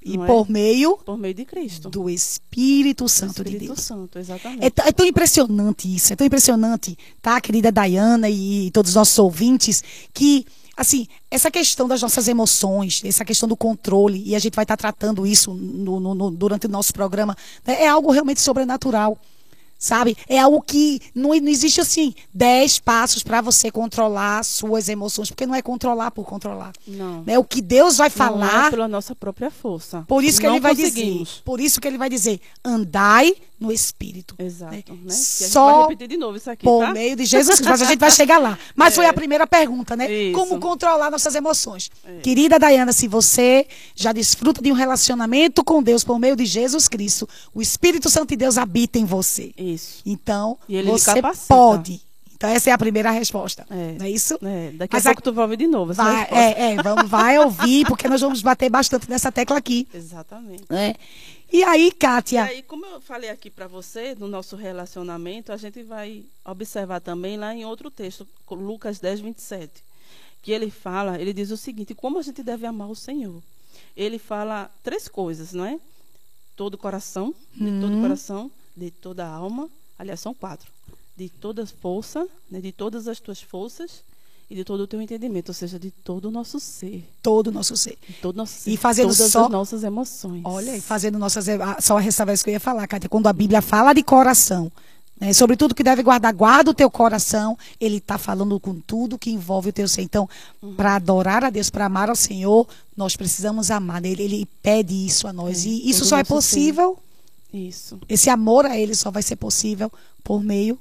[0.00, 0.52] E por é?
[0.52, 1.90] meio por meio de Cristo.
[1.90, 3.80] Do Espírito Santo Espírito de Deus.
[3.80, 4.64] Santo, exatamente.
[4.64, 9.18] É, é, tão impressionante isso, é tão impressionante, tá, querida Dayana e todos os nossos
[9.18, 9.82] ouvintes,
[10.14, 14.62] que assim, essa questão das nossas emoções, essa questão do controle, e a gente vai
[14.62, 19.18] estar tratando isso no, no, no, durante o nosso programa, né, é algo realmente sobrenatural.
[19.78, 20.16] Sabe?
[20.28, 25.46] É algo que não, não existe assim, dez passos para você controlar suas emoções, porque
[25.46, 26.72] não é controlar por controlar.
[26.86, 27.22] Não.
[27.26, 28.52] É o que Deus vai falar.
[28.52, 30.04] Não é pela nossa própria força.
[30.08, 31.22] Por isso que não ele vai dizer.
[31.44, 34.34] Por isso que ele vai dizer: andai no Espírito.
[34.38, 34.72] Exato.
[34.74, 34.84] Né?
[35.04, 35.12] Né?
[35.12, 36.92] Só vai repetir de novo isso aqui, por tá?
[36.92, 37.70] meio de Jesus Cristo.
[37.70, 38.58] Mas a gente vai chegar lá.
[38.76, 39.08] Mas foi É.
[39.08, 40.10] a primeira pergunta, né?
[40.10, 40.38] Isso.
[40.38, 41.90] Como controlar nossas emoções?
[42.04, 42.20] É.
[42.20, 46.88] Querida Dayana, se você já desfruta de um relacionamento com Deus por meio de Jesus
[46.88, 49.52] Cristo, o Espírito Santo de Deus habita em você.
[49.56, 50.02] Isso.
[50.06, 52.00] Então, você pode.
[52.36, 53.66] Então, essa é a primeira resposta.
[53.68, 53.96] É.
[53.98, 54.38] Não é isso?
[54.40, 57.10] É, daqui Mas a pouco a- tu vai ouvir de novo Vai, é, é, vamos,
[57.10, 59.88] vai ouvir, porque nós vamos bater bastante nessa tecla aqui.
[59.92, 60.62] Exatamente.
[60.70, 60.94] Né?
[61.50, 62.44] E aí, E Kátia?
[62.44, 67.36] aí, como eu falei aqui para você, no nosso relacionamento, a gente vai observar também
[67.36, 69.82] lá em outro texto, Lucas 10, 27,
[70.42, 73.42] que ele fala, ele diz o seguinte, como a gente deve amar o Senhor.
[73.96, 75.80] Ele fala três coisas, não é?
[76.54, 80.70] Todo coração, de todo o coração, de toda alma, aliás, são quatro.
[81.16, 84.04] De toda força, né, de todas as tuas forças
[84.50, 87.06] e de todo o teu entendimento, ou seja, de todo o nosso ser.
[87.22, 87.98] Todo o nosso ser.
[88.08, 88.70] De todo o nosso ser.
[88.70, 90.40] E fazendo todas só- as nossas emoções.
[90.44, 91.48] Olha, e fazendo nossas.
[91.48, 93.08] ah, Só ressalvar isso que eu ia falar, Kátia.
[93.10, 94.72] Quando a Bíblia fala de coração,
[95.20, 99.18] né, sobre tudo que deve guardar, guarda o teu coração, ele está falando com tudo
[99.18, 100.02] que envolve o teu ser.
[100.02, 100.28] Então,
[100.62, 100.74] Uhum.
[100.74, 104.02] para adorar a Deus, para amar ao Senhor, nós precisamos amar.
[104.04, 105.66] Ele, ele pede isso a nós.
[105.66, 106.34] É, e isso só é nosso ser.
[106.56, 106.98] possível,
[107.52, 107.98] Isso.
[108.08, 109.90] esse amor a Ele só vai ser possível
[110.24, 110.78] por meio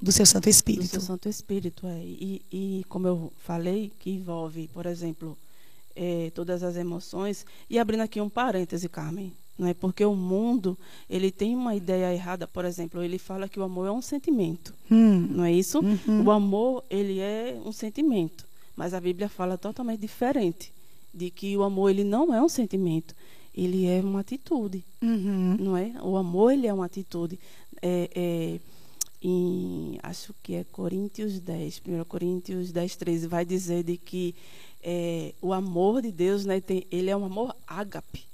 [0.00, 0.86] do seu Santo do Espírito.
[0.86, 2.00] seu Santo Espírito, é.
[2.02, 5.36] E, e como eu falei, que envolve, por exemplo,
[5.94, 7.44] eh, todas as emoções.
[7.68, 9.74] E abrindo aqui um parêntese, Carmen, não é?
[9.74, 10.76] Porque o mundo
[11.08, 12.46] ele tem uma ideia errada.
[12.48, 15.80] Por exemplo, ele fala que o amor é um sentimento, Hum, não é isso?
[15.80, 16.24] Uhum.
[16.24, 20.72] O amor ele é um sentimento, mas a Bíblia fala totalmente diferente,
[21.12, 23.14] de que o amor ele não é um sentimento,
[23.54, 25.56] ele é uma atitude uhum.
[25.58, 25.92] não é?
[26.02, 27.38] O amor ele é uma atitude.
[27.82, 28.60] É, é,
[29.22, 34.34] em, acho que é Coríntios 10, 1 Coríntios 10, 13, vai dizer de que
[34.82, 38.24] é, o amor de Deus, né, tem, ele é um amor ágape,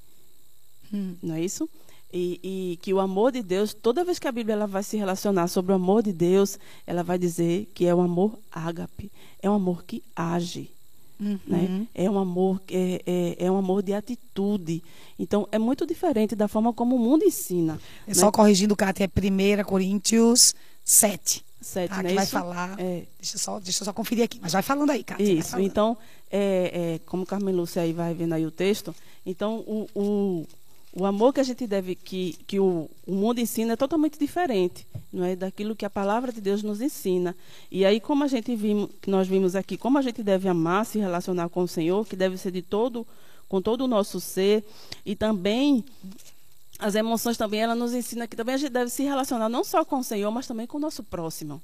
[0.92, 1.16] Hum.
[1.20, 1.68] não é isso?
[2.12, 4.96] E, e que o amor de Deus, toda vez que a Bíblia ela vai se
[4.96, 9.10] relacionar sobre o amor de Deus, ela vai dizer que é o amor ágape,
[9.42, 10.70] é um amor que age
[11.18, 11.38] Uhum.
[11.46, 11.86] né?
[11.94, 14.82] É um amor é, é, é um amor de atitude.
[15.18, 17.80] Então é muito diferente da forma como o mundo ensina.
[18.06, 18.14] É né?
[18.14, 20.54] só corrigindo, Kátia, é 1 Coríntios
[20.86, 21.44] 7.
[21.60, 22.10] Sete, Tá, né?
[22.10, 22.78] que vai falar.
[22.78, 24.38] É, Deixa, eu só, deixa eu só conferir aqui.
[24.40, 25.26] Mas vai falando aí, Kátia.
[25.26, 25.58] vai isso.
[25.58, 25.98] Então,
[26.30, 28.94] é, é, como Carmen Lúcia aí vai vendo aí o texto,
[29.24, 30.46] então o, o,
[30.92, 34.86] o amor que a gente deve, que, que o, o mundo ensina é totalmente diferente,
[35.12, 35.34] não é?
[35.34, 37.34] Daquilo que a palavra de Deus nos ensina.
[37.68, 40.86] E aí, como a gente vimos, que nós vimos aqui, como a gente deve amar,
[40.86, 43.04] se relacionar com o Senhor, que deve ser de todo,
[43.48, 44.64] com todo o nosso ser,
[45.04, 45.84] e também
[46.78, 49.84] as emoções também, ela nos ensina que também a gente deve se relacionar não só
[49.84, 51.60] com o Senhor, mas também com o nosso próximo.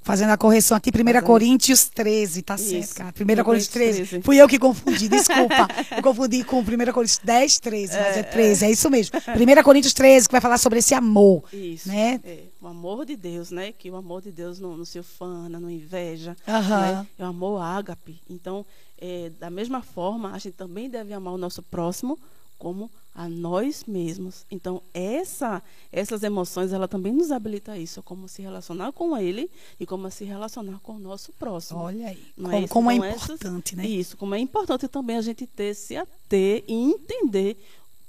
[0.00, 1.22] Fazendo a correção aqui, 1 Fazendo.
[1.22, 2.70] Coríntios 13, tá Isso.
[2.70, 3.14] certo, cara.
[3.14, 3.92] 1 1 Coríntios 13.
[3.92, 4.24] Coríntios 13.
[4.24, 5.68] Fui eu que confundi, desculpa.
[5.94, 9.18] eu confundi com 1 Coríntios 10, 13, mas é 13, é isso mesmo.
[9.18, 11.44] 1 Coríntios 13, que vai falar sobre esse amor.
[11.52, 11.88] Isso.
[11.88, 12.20] Né?
[12.24, 13.72] É, o amor de Deus, né?
[13.72, 16.34] Que o amor de Deus não, não se ufana, não inveja.
[16.48, 16.80] Aham.
[16.80, 17.06] né?
[17.18, 18.18] É o amor ágape.
[18.30, 18.64] Então,
[18.98, 22.18] é, da mesma forma, a gente também deve amar o nosso próximo
[22.58, 24.46] como a nós mesmos.
[24.48, 29.50] Então, essa, essas emoções, ela também nos habilita a isso, como se relacionar com ele
[29.80, 31.80] e como se relacionar com o nosso próximo.
[31.80, 32.72] Olha aí, Não como, isso?
[32.72, 33.86] como é Então, essas- importante, né?
[33.88, 37.56] Isso, como é importante também a gente ter, se ater e entender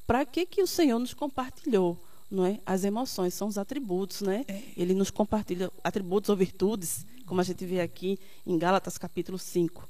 [0.05, 1.97] para que, que o Senhor nos compartilhou.
[2.29, 2.59] Não é?
[2.63, 4.45] As emoções são os atributos, né?
[4.47, 4.61] É.
[4.77, 9.89] Ele nos compartilha atributos ou virtudes, como a gente vê aqui em Gálatas capítulo 5.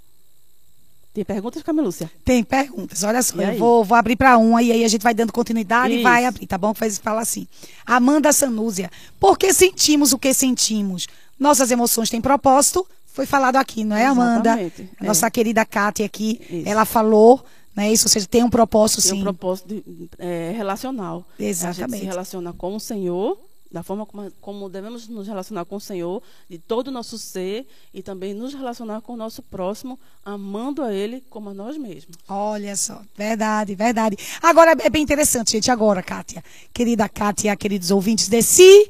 [1.14, 2.10] Tem perguntas, Camelúcia?
[2.24, 5.02] Tem perguntas, olha só, E eu vou, vou abrir para um e aí a gente
[5.02, 6.04] vai dando continuidade e Isso.
[6.04, 6.74] vai abrir, tá bom?
[6.74, 7.48] Faz fala assim.
[7.86, 11.08] Amanda Sanúzia, por que sentimos o que sentimos?
[11.40, 14.50] Nossas emoções têm propósito, foi falado aqui, não é, Amanda?
[14.52, 15.06] Exatamente, é.
[15.06, 16.70] Nossa querida Kátia aqui, Isso.
[16.70, 17.44] ela falou,
[17.76, 17.92] né?
[17.92, 19.20] Isso, ou seja, tem um propósito Tem sim.
[19.22, 19.84] um propósito de-
[20.20, 21.26] é, relacional.
[21.38, 22.00] A gente Exatamente.
[22.02, 23.38] se relaciona com o Senhor,
[23.72, 24.08] da forma
[24.42, 28.54] como, devemos nos relacionar com o Senhor, de todo o nosso ser, e também nos
[28.54, 32.16] relacionar com o nosso próximo, amando a Ele como a nós mesmos.
[32.28, 34.18] Olha só, verdade, verdade.
[34.42, 35.70] Agora é bem interessante, gente.
[35.70, 38.88] Agora, Kátia, querida Kátia, queridos ouvintes, se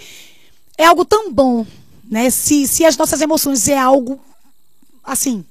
[0.78, 1.66] é algo tão bom,
[2.10, 2.30] né?
[2.30, 4.20] Se, se as nossas emoções é algo
[5.04, 5.44] assim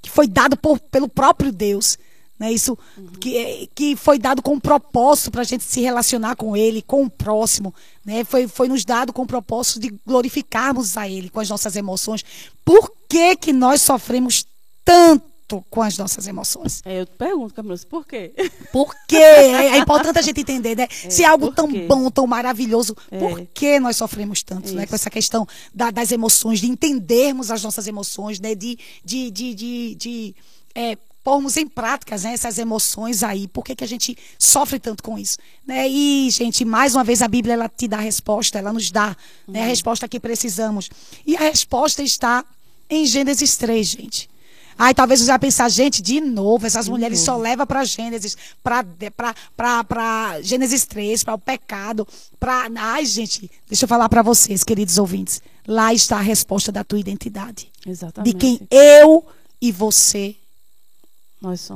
[0.00, 1.98] que foi dado por, pelo próprio Deus,
[2.44, 2.52] né?
[2.52, 2.76] Isso
[3.20, 6.82] que, é- que foi dado com um propósito para a gente se relacionar com Ele,
[6.82, 8.22] com o próximo, né?
[8.24, 12.24] Foi, foi nos dado com o propósito de glorificarmos a Ele com as nossas emoções.
[12.64, 14.44] Por que que nós sofremos
[14.84, 15.24] tanto
[15.70, 16.80] com as nossas emoções?
[16.84, 18.32] É, eu te pergunto, Camila, por quê?
[18.72, 19.16] Por quê?
[19.16, 20.88] É, é importante a gente entender, né?
[20.90, 21.86] Se é algo tão quê?
[21.86, 23.18] bom, tão maravilhoso, É.
[23.18, 24.86] por que nós sofremos tanto, né?
[24.86, 28.54] Com essa questão da- das emoções, de entendermos as nossas emoções, né?
[28.54, 30.34] De, de, de, de, de,
[30.74, 35.02] é, pormos em práticas né, essas emoções aí, por que, que a gente sofre tanto
[35.02, 35.38] com isso?
[35.66, 35.88] Né?
[35.88, 39.16] E, gente, mais uma vez a Bíblia ela te dá a resposta, ela nos dá
[39.48, 40.90] né, a resposta que precisamos.
[41.26, 42.44] E a resposta está
[42.90, 44.30] em Gênesis 3, gente.
[44.78, 47.26] Aí talvez você vai pensar, gente, de novo, essas De mulheres novo.
[47.26, 52.06] só levam para Gênesis, para Gênesis 3, para o pecado,
[52.40, 52.68] para.
[52.76, 55.40] Ai, gente, deixa eu falar para vocês, queridos ouvintes.
[55.66, 57.70] Lá está a resposta da tua identidade.
[57.86, 58.34] Exatamente.
[58.34, 59.24] De quem eu
[59.60, 60.36] e você.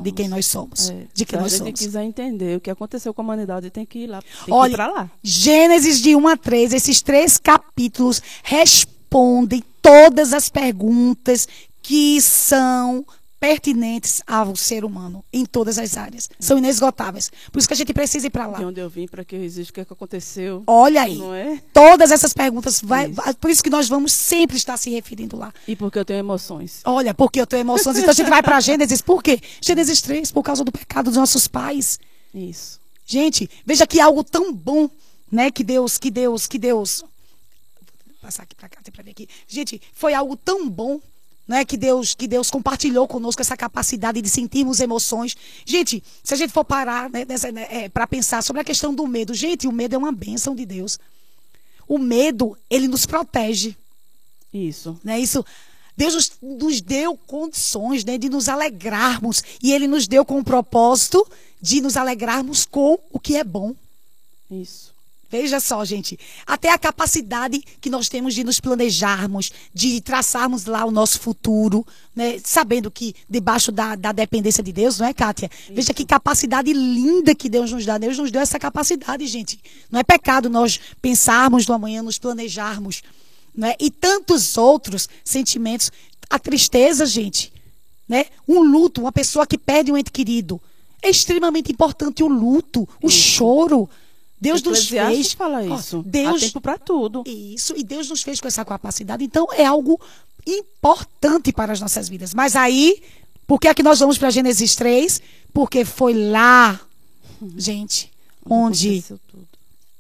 [0.02, 0.90] De quem nós somos.
[0.90, 1.80] É, De quem se nós a gente somos.
[1.80, 4.20] quiser entender o que aconteceu com a humanidade, tem que ir lá.
[4.50, 5.10] Olha, ir lá.
[5.22, 11.48] Gênesis de 1 a 3, esses três capítulos respondem todas as perguntas
[11.82, 13.04] que são
[13.40, 16.28] pertinentes ao ser humano em todas as áreas.
[16.40, 17.30] São inesgotáveis.
[17.52, 18.58] Por isso que a gente precisa ir para lá.
[18.58, 20.62] De onde eu vim, para que eu existo, o que, é que aconteceu.
[20.66, 21.20] Olha aí.
[21.34, 21.62] É?
[21.72, 23.14] Todas essas perguntas, vai, Isso.
[23.14, 25.52] vai- por isso que nós vamos sempre estar se referindo lá.
[25.66, 26.80] E porque eu tenho emoções.
[26.84, 27.96] Olha, porque eu tenho emoções.
[27.98, 29.00] Então a gente vai para Gênesis.
[29.00, 29.40] Por quê?
[29.60, 31.98] Gênesis 3, por causa do pecado dos nossos pais.
[32.34, 32.80] Isso.
[33.06, 34.90] Gente, veja que algo tão bom,
[35.30, 37.00] né, que Deus, que Deus, que Deus.
[38.06, 39.28] Vou passar aqui para cá, tem para ver aqui.
[39.46, 41.00] Gente, foi algo tão bom,
[41.48, 45.34] né, que Deus, que Deus compartilhou conosco essa capacidade de sentirmos emoções.
[45.64, 47.24] Gente, se a gente for parar, né,
[47.92, 50.98] para pensar sobre a questão do medo, gente, o medo é uma bênção de Deus.
[51.88, 53.74] O medo, ele nos protege
[54.52, 55.00] Isso.
[55.02, 55.18] né?
[55.18, 55.42] Isso
[55.98, 60.44] Deus nos, nos deu condições né, de nos alegrarmos e Ele nos deu com o
[60.44, 61.26] propósito
[61.60, 63.74] de nos alegrarmos com o que é bom.
[64.48, 64.94] Isso.
[65.30, 70.86] Veja só, gente, até a capacidade que nós temos de nos planejarmos, de traçarmos lá
[70.86, 71.86] o nosso futuro,
[72.16, 72.40] né?
[72.42, 75.50] sabendo que debaixo da, da dependência de Deus, não é, Kátia?
[75.68, 77.98] Veja que capacidade linda que Deus nos dá.
[77.98, 79.60] Deus nos deu essa capacidade, gente.
[79.90, 83.02] Não é pecado nós pensarmos no amanhã, nos planejarmos.
[83.54, 83.74] Né?
[83.78, 85.92] E tantos outros sentimentos.
[86.30, 87.52] A tristeza, gente,
[88.08, 88.26] né?
[88.46, 90.60] Um luto, uma pessoa que perde um ente querido.
[91.02, 93.88] É extremamente importante o luto, o choro.
[94.40, 95.32] Deus nos fez.
[95.32, 95.98] fala Ó, isso.
[95.98, 97.24] Há Deus, tempo para tudo.
[97.26, 99.24] isso, e Deus nos fez com essa capacidade.
[99.24, 100.00] Então, é algo
[100.46, 102.34] importante para as nossas vidas.
[102.34, 103.02] Mas aí,
[103.46, 105.20] por que é que nós vamos para Gênesis 3?
[105.52, 106.80] Porque foi lá,
[107.56, 108.10] gente,
[108.48, 109.04] onde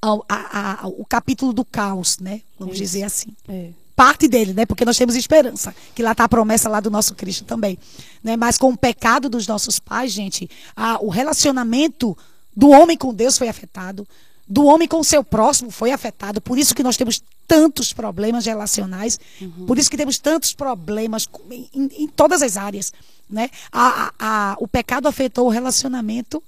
[0.00, 2.40] a- a- a- o capítulo do caos, né?
[2.58, 2.82] Vamos Isso.
[2.84, 3.70] dizer assim É.
[3.96, 4.64] parte dele, né?
[4.64, 7.76] Porque nós temos esperança, que lá está a promessa lá do nosso Cristo também,
[8.22, 8.36] né?
[8.36, 12.16] Mas com o pecado dos nossos pais, gente, a- o relacionamento
[12.56, 14.06] do homem com Deus foi afetado,
[14.48, 16.40] do homem com o seu próximo foi afetado.
[16.40, 19.18] Por isso que nós temos tantos problemas relacionais,
[19.66, 22.92] por isso que temos tantos problemas em, em- em todas as áreas,
[23.28, 23.48] né?
[23.72, 24.12] A- a-
[24.52, 26.42] a- o pecado afetou o relacionamento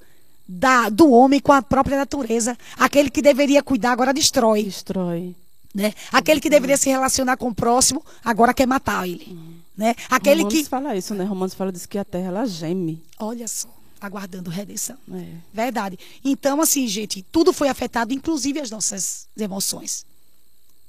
[0.48, 2.56] da- do homem com a própria natureza.
[2.78, 5.34] Aquele que deveria cuidar agora destrói Destrói.
[5.74, 5.92] né?
[6.12, 9.38] Aquele que deveria se relacionar com o próximo, agora quer matar ele.
[9.76, 9.94] Né?
[10.10, 10.68] Aquele Romanos que.
[10.68, 11.24] fala isso, né?
[11.24, 13.02] Romanos fala diz que a terra ela geme.
[13.18, 13.68] Olha só,
[14.00, 14.96] aguardando redenção.
[15.12, 15.26] É.
[15.52, 15.98] Verdade.
[16.24, 20.04] Então, assim, gente, tudo foi afetado, inclusive as nossas emoções.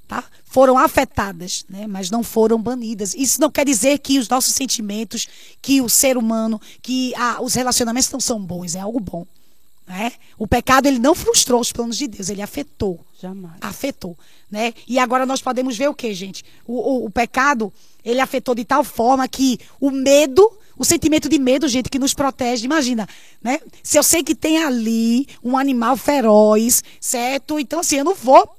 [0.07, 0.23] Tá?
[0.43, 1.87] Foram afetadas, né?
[1.87, 3.13] mas não foram banidas.
[3.15, 5.27] Isso não quer dizer que os nossos sentimentos,
[5.61, 9.25] que o ser humano, que ah, os relacionamentos não são bons, é algo bom.
[9.87, 10.11] Né?
[10.37, 12.99] O pecado ele não frustrou os planos de Deus, ele afetou.
[13.21, 13.55] Jamais.
[13.61, 14.17] afetou,
[14.49, 14.73] né?
[14.87, 16.43] E agora nós podemos ver o que, gente?
[16.65, 17.71] O, o, o pecado,
[18.03, 22.11] ele afetou de tal forma que o medo, o sentimento de medo, gente, que nos
[22.11, 22.65] protege.
[22.65, 23.07] Imagina,
[23.39, 23.59] né?
[23.83, 27.59] Se eu sei que tem ali um animal feroz, certo?
[27.59, 28.49] Então, assim, eu não vou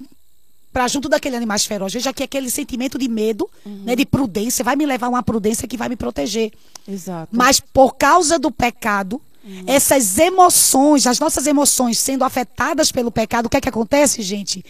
[0.71, 1.91] para junto daquele animal feroz.
[1.91, 5.67] Veja que aquele sentimento de medo, né, de prudência, vai me levar a uma prudência
[5.67, 6.53] que vai me proteger.
[6.87, 7.27] Exato.
[7.35, 9.21] Mas por causa do pecado,
[9.67, 14.63] essas emoções, as nossas emoções sendo afetadas pelo pecado, o que é que acontece, gente?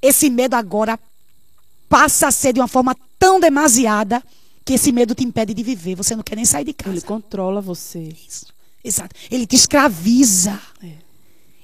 [0.00, 0.98] Esse medo agora
[1.86, 4.22] passa a ser de uma forma tão demasiada
[4.64, 5.94] que esse medo te impede de viver.
[5.94, 6.96] Você não quer nem sair de casa.
[6.96, 8.14] Ele controla você.
[8.28, 8.46] Isso.
[8.82, 9.14] Exato.
[9.30, 10.60] Ele te escraviza.
[10.82, 10.92] É.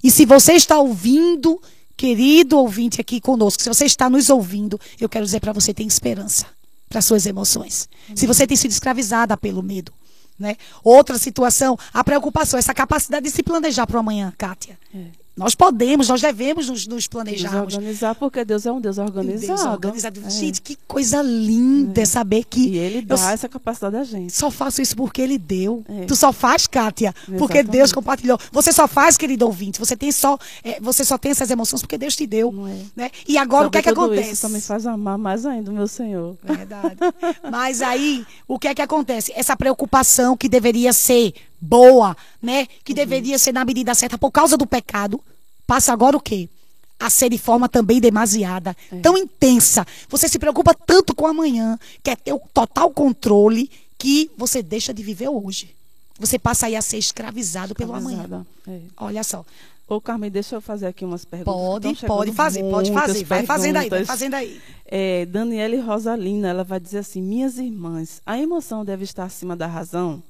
[0.02, 1.60] E se você está ouvindo,
[1.96, 5.86] querido ouvinte aqui conosco, se você está nos ouvindo, eu quero dizer para você, tem
[5.86, 6.46] esperança
[6.88, 7.88] para suas emoções.
[8.14, 9.92] Se você tem sido escravizada pelo medo.
[10.38, 10.56] Né?
[10.82, 14.78] Outra situação, a preocupação, essa capacidade de se planejar para o amanhã, Kátia.
[14.94, 15.19] É.
[15.36, 17.74] Nós podemos, nós devemos nos, nos Nos planejarmos.
[17.74, 19.46] organizar, porque Deus é um Deus organizado.
[19.46, 20.20] Deus organizado.
[20.26, 20.30] É.
[20.30, 24.32] Gente, que coisa linda é saber que E Ele eu dá essa capacidade a gente.
[24.34, 25.82] só faço isso porque ele deu.
[25.88, 26.04] É.
[26.04, 27.70] Tu só faz, Kátia, porque Exatamente.
[27.70, 28.38] Deus compartilhou.
[28.52, 29.78] Você só faz, querido ouvinte.
[29.78, 33.02] Você tem só, é, você só tem essas emoções porque Deus te deu, é?
[33.02, 33.10] né?
[33.26, 34.32] E agora o que é que acontece?
[34.32, 36.36] Isso também faz amar mais ainda o meu Senhor.
[36.42, 36.96] Verdade.
[37.50, 39.32] Mas aí, o que é que acontece?
[39.34, 42.66] Essa preocupação que deveria ser boa, né?
[42.84, 45.20] Que deveria ser na medida certa por causa do pecado,
[45.66, 46.48] passa agora o quê?
[46.98, 49.86] A ser de forma também demasiada, tão intensa.
[50.08, 55.02] Você se preocupa tanto com amanhã, quer ter o total controle, que você deixa de
[55.02, 55.74] viver hoje.
[56.18, 58.44] você passa aí a ser escravizado pelo amanhã.
[58.68, 58.80] É.
[58.98, 59.44] Olha só.
[59.88, 61.52] Ô, Carmen, deixa eu fazer aqui umas perguntas.
[61.52, 63.24] Pode, pode fazer, pode fazer.
[63.24, 64.60] Vai fazendo aí, vai fazendo aí.
[64.86, 69.66] É, Daniele Rosalina, ela vai dizer assim: Minhas irmãs, a emoção deve estar acima da
[69.66, 70.22] razão?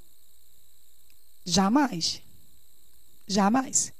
[1.50, 2.22] Jamais.
[3.26, 3.92] Jamais.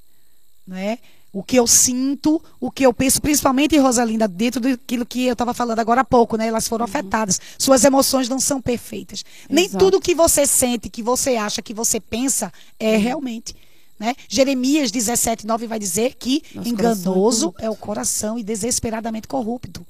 [0.65, 0.97] Não é?
[1.33, 5.53] O que eu sinto, o que eu penso, principalmente, Rosalinda, dentro daquilo que eu estava
[5.53, 6.47] falando agora há pouco, né?
[6.47, 7.39] Elas foram afetadas.
[7.57, 9.23] Suas emoções não são perfeitas.
[9.49, 9.83] Nem Exato.
[9.83, 13.55] tudo que você sente, que você acha, que você pensa, é realmente.
[14.01, 14.15] Né?
[14.27, 19.27] Jeremias 17, 9 vai dizer que Nosso enganoso coração é é o coração e desesperadamente
[19.27, 19.85] corrupto.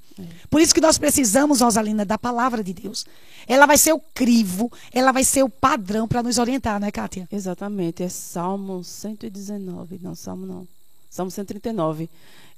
[0.50, 3.06] Por isso que nós precisamos, Rosalina, da palavra de Deus.
[3.48, 6.92] Ela vai ser o crivo, ela vai ser o padrão para nos orientar, não é,
[6.92, 7.26] Kátia?
[7.32, 10.68] Exatamente, é Salmo 119, não, Salmo não.
[11.10, 12.10] Salmo 139.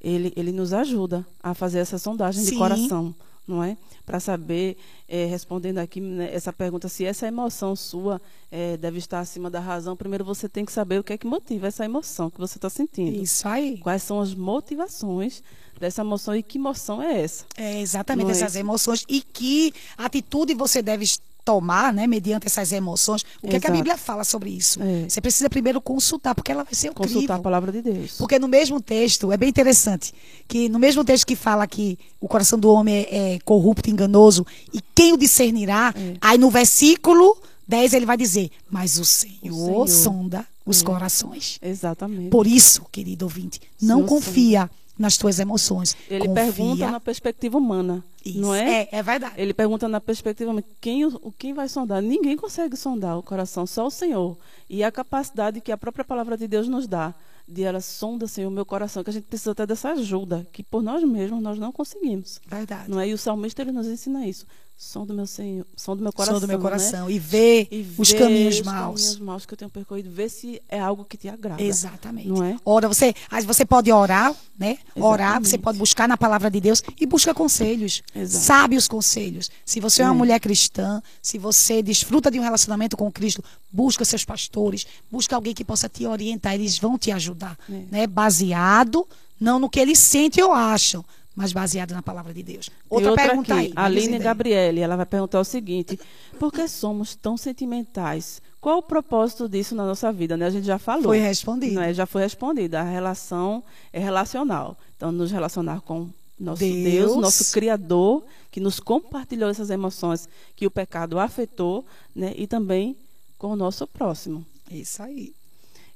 [0.02, 2.52] Ele, ele nos ajuda a fazer essa sondagem Sim.
[2.52, 3.16] de coração,
[3.47, 3.77] não é?
[4.06, 4.77] Para saber,
[5.08, 9.60] eh, respondendo aqui né, essa pergunta, se essa emoção sua eh, deve estar acima da
[9.60, 12.58] razão, primeiro você tem que saber o que é que motiva essa emoção que você
[12.58, 13.21] está sentindo.
[13.21, 13.77] Isso aí.
[13.79, 15.43] Quais são as motivações
[15.79, 17.45] dessa emoção e que emoção é essa?
[17.58, 19.06] É, exatamente, Não é essas emoções.
[19.08, 21.06] E que atitude você deve
[21.45, 23.23] tomar, né, mediante essas emoções.
[23.41, 23.71] O que, é que a.
[23.71, 24.82] Bíblia fala sobre isso?
[24.82, 25.10] É.
[25.10, 27.43] Você precisa primeiro consultar, porque ela vai ser o Consultar a crivo.
[27.43, 28.15] palavra de Deus.
[28.17, 30.13] Porque no mesmo texto, é bem interessante,
[30.47, 34.45] que no mesmo texto que fala que o coração do homem é, é corrupto, enganoso,
[34.73, 36.13] e quem o discernirá, É.
[36.21, 39.88] aí no versículo 10 ele vai dizer, mas o Senhor, Senhor.
[39.88, 40.86] sonda os É.
[40.86, 41.60] corações.
[41.62, 42.29] Exatamente.
[42.29, 45.95] Por isso, querido ouvinte, não Senhor confia nas tuas emoções.
[46.10, 46.43] Ele confia.
[46.45, 48.39] pergunta na perspectiva humana, Isso.
[48.39, 48.84] não é?
[48.84, 49.34] É, é verdade.
[49.38, 52.01] Ele pergunta na perspectiva humana, quem, o- o- quem vai sondar?
[52.01, 54.38] Ninguém consegue sondar o coração, só o Senhor.
[54.69, 57.13] E a capacidade que a própria palavra de Deus nos dá,
[57.47, 60.82] de ela sonda, Senhor, meu coração, que a gente precisa até dessa ajuda, que por
[60.82, 62.39] nós mesmos nós não conseguimos.
[62.47, 62.89] Verdade.
[62.89, 63.08] Não é?
[63.10, 64.45] E o salmista ele nos ensina isso.
[64.75, 66.36] Som do meu Senhor, som do meu coração.
[66.36, 66.62] Som do meu né?
[66.62, 67.09] coração.
[67.09, 69.01] E vê E os ver caminhos os maus.
[69.01, 71.62] caminhos maus que eu tenho percorrido, ver se é algo que te agrada.
[71.63, 72.27] Exatamente.
[72.27, 72.57] Não é?
[72.65, 73.13] Ora, você,
[73.45, 74.77] você pode orar, né?
[74.95, 75.49] Orar, Exatamente.
[75.49, 78.01] você pode buscar na palavra de Deus e busca conselhos.
[78.13, 78.45] Exato.
[78.45, 79.49] Sabe os conselhos.
[79.63, 80.17] Se você é uma É.
[80.17, 85.53] mulher cristã, se você desfruta de um relacionamento com Cristo, busca seus pastores, busca alguém
[85.53, 87.83] que possa te orientar, eles vão te ajudar, É.
[87.89, 88.07] né?
[88.07, 89.07] Baseado
[89.39, 91.03] não no que eles sentem ou acham,
[91.36, 92.67] mas baseado na palavra de Deus.
[92.67, 93.74] Tem Outra, pergunta aqui, aí.
[93.76, 94.19] Aline.
[94.19, 96.00] Gabriele, ela vai perguntar o seguinte:
[96.39, 98.41] por que somos tão sentimentais?
[98.62, 100.38] Qual o propósito disso na nossa vida?
[100.38, 100.46] Né?
[100.46, 101.04] A gente já falou.
[101.04, 101.74] Foi respondido.
[101.74, 101.93] Não é?
[101.93, 102.76] Já foi respondido.
[102.76, 104.78] A relação é relacional.
[104.96, 106.84] Então, nos relacionar com nosso Deus.
[106.84, 112.34] Deus, nosso Criador, que nos compartilhou essas emoções que o pecado afetou, né?
[112.38, 112.96] e também
[113.38, 114.46] com o nosso próximo.
[114.72, 115.34] Isso aí.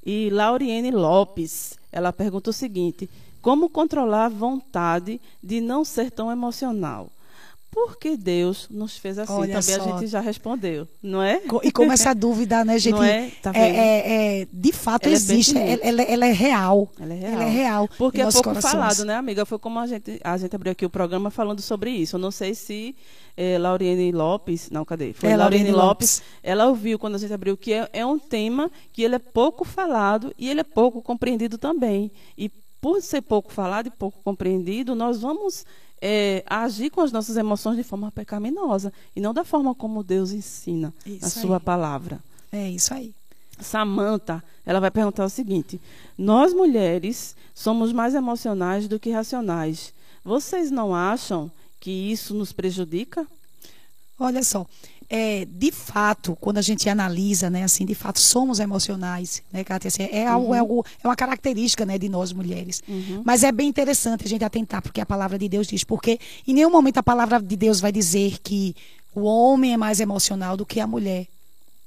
[0.04, 3.08] E Lauriene Lopes, ela pergunta o seguinte:
[3.48, 7.08] como controlar a vontade de não ser tão emocional?
[7.70, 9.32] Por que Deus nos fez assim?
[9.32, 9.82] Olha Também só.
[9.94, 11.40] a gente já respondeu, não é?
[11.62, 12.94] E como essa dúvida, né, gente?
[12.96, 13.30] Não é?
[13.42, 13.76] Tá é, vendo?
[13.76, 15.52] é- é- de fato Ela é existe.
[15.54, 15.86] pertinente.
[15.86, 16.90] ela, ela- é real.
[16.98, 17.32] Ela é real.
[17.34, 17.88] Ela é real.
[17.96, 18.72] Porque é pouco corações.
[18.72, 19.44] falado, né, amiga?
[19.46, 22.16] Foi como a gente, a gente abriu aqui o programa falando sobre isso.
[22.16, 22.96] Eu não sei se
[23.60, 25.12] Lauriene Lopes, não, cadê?
[25.12, 26.22] Foi É, Lauriene Lauriene Lopes.
[26.42, 29.64] Ela ouviu quando a gente abriu que é, é um tema que ele é pouco
[29.64, 32.10] falado e ele é pouco compreendido também.
[32.36, 35.64] E por ser pouco falado e pouco compreendido, nós vamos
[36.00, 40.30] eh, agir com as nossas emoções de forma pecaminosa e não da forma como Deus
[40.32, 41.62] ensina na Isso sua aí.
[41.62, 42.20] palavra.
[42.52, 43.12] É isso aí.
[43.60, 45.80] Samantha, ela vai perguntar o seguinte:
[46.16, 49.92] Nós mulheres somos mais emocionais do que racionais.
[50.24, 53.26] Vocês não acham que isso nos prejudica?
[54.18, 54.66] Olha só,
[55.10, 59.88] é, de fato, quando a gente analisa, né, assim, de fato somos emocionais, né, Kátia?
[59.88, 62.82] Assim, é, algo, é, algo, é uma característica, né, de nós mulheres.
[63.24, 66.52] Mas é bem interessante a gente atentar, porque a palavra de Deus diz, porque em
[66.52, 68.74] nenhum momento a palavra de Deus vai dizer que
[69.14, 71.26] o homem é mais emocional do que a mulher.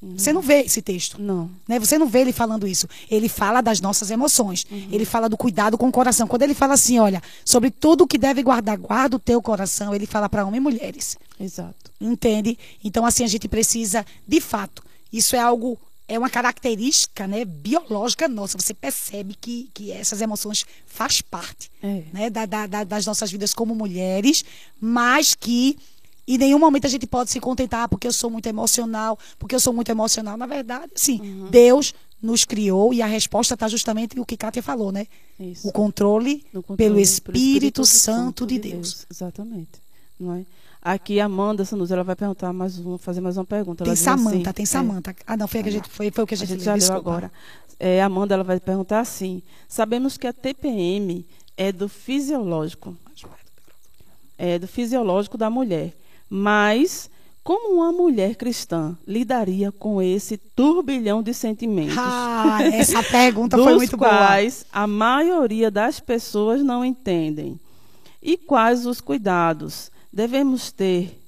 [0.01, 1.21] Você não vê esse texto.
[1.21, 1.49] Não.
[1.67, 1.77] Né?
[1.79, 2.87] Você não vê ele falando isso.
[3.09, 4.65] Ele fala das nossas emoções.
[4.91, 6.27] Ele fala do cuidado com o coração.
[6.27, 10.07] Quando ele fala assim, olha, sobre tudo que deve guardar, guarda o teu coração, ele
[10.07, 11.17] fala para homens e mulheres.
[11.39, 11.91] Exato.
[12.01, 12.57] Entende?
[12.83, 14.83] Então, assim, a gente precisa, de fato,
[15.13, 18.57] isso é algo, é uma característica né, biológica nossa.
[18.57, 22.01] Você percebe que, que essas emoções faz parte É.
[22.11, 24.43] né, da- da- das nossas vidas como mulheres,
[24.79, 25.77] mas que
[26.27, 29.55] em nenhum momento a gente pode se contentar "Ah, porque eu sou muito emocional, porque
[29.55, 30.37] eu sou muito emocional.
[30.37, 31.49] Na verdade, sim, Uhum.
[31.49, 35.07] Deus nos criou e a resposta está justamente o que Kátia falou, né?
[35.39, 35.67] Isso.
[35.67, 39.07] O controle, controle pelo pelo Espírito, Santo de Deus.
[39.09, 39.81] Exatamente.
[40.19, 40.45] Não é?
[40.83, 43.83] Aqui a Amanda Sanusi, ela vai perguntar mais um, fazer mais uma pergunta.
[43.83, 45.15] Ela Tem assim, Samanta, tem é, Samanta.
[45.27, 46.57] Ah, não, foi, a que a gente, foi, foi o que a A gente, gente
[46.67, 47.31] leu, já leu agora.
[47.79, 51.25] É, a Amanda ela vai perguntar assim: sabemos que a TPM
[51.57, 52.95] é do fisiológico,
[54.37, 55.93] é do fisiológico da mulher,
[56.33, 57.09] mas
[57.43, 61.97] Como uma mulher cristã lidaria com esse turbilhão de sentimentos?
[61.97, 64.09] Ah, essa pergunta foi muito boa.
[64.09, 67.59] quais a maioria das pessoas não entendem.
[68.21, 71.19] E quais os cuidados devemos ter?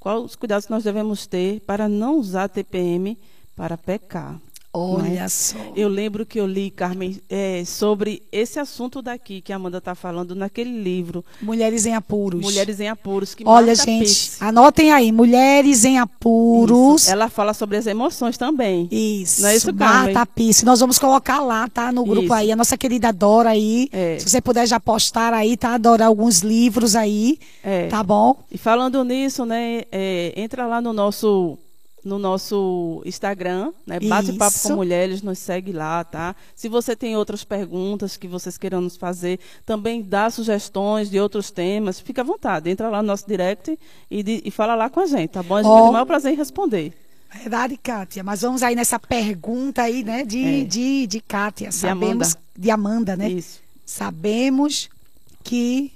[0.00, 3.18] Quais os cuidados nós devemos ter para não usar TPM
[3.54, 4.40] para pecar?
[4.78, 5.28] Olha é?
[5.28, 5.56] só.
[5.74, 9.94] Eu lembro que eu li, Carmen, é, sobre esse assunto daqui que a Amanda está
[9.94, 11.24] falando naquele livro.
[11.40, 12.40] Mulheres em apuros.
[12.40, 13.34] Mulheres em apuros.
[13.34, 15.10] Que Olha, gente, anotem aí.
[15.12, 17.02] Mulheres em apuros.
[17.02, 17.10] Isso.
[17.10, 18.88] Ela fala sobre as emoções também.
[18.90, 19.42] Isso.
[19.42, 20.14] Não é isso, Carmen?
[20.14, 20.64] Marta Pisse.
[20.64, 21.90] Nós vamos colocar lá, tá?
[21.92, 22.34] No grupo Isso.
[22.34, 22.52] aí.
[22.52, 23.88] A nossa querida Dora aí.
[23.92, 24.18] É.
[24.18, 25.76] Se você puder já postar aí, tá?
[25.78, 27.38] Dora, alguns livros aí.
[27.62, 27.86] É.
[27.86, 28.36] Tá bom?
[28.50, 31.58] E falando nisso, né, é, entra lá no nosso
[32.04, 34.68] no nosso Instagram, né, Bate Papo Isso.
[34.68, 36.34] com Mulheres, nos segue lá, tá?
[36.54, 41.50] Se você tem outras perguntas que vocês queiram nos fazer, também dá sugestões de outros
[41.50, 43.78] temas, fica à vontade, entra lá no nosso direct
[44.10, 45.56] e, de- e fala lá com a gente, tá bom?
[45.56, 46.92] A gente vai ter o maior prazer em responder.
[47.42, 48.24] Verdade, Kátia.
[48.24, 50.24] Mas vamos aí nessa pergunta aí, né?
[50.24, 50.64] De, É.
[50.64, 51.70] de, de Kátia.
[51.70, 52.10] Sabemos.
[52.34, 52.38] Amanda.
[52.56, 53.28] De Amanda, né?
[53.28, 53.60] Isso.
[53.84, 54.88] Sabemos
[55.44, 55.92] que.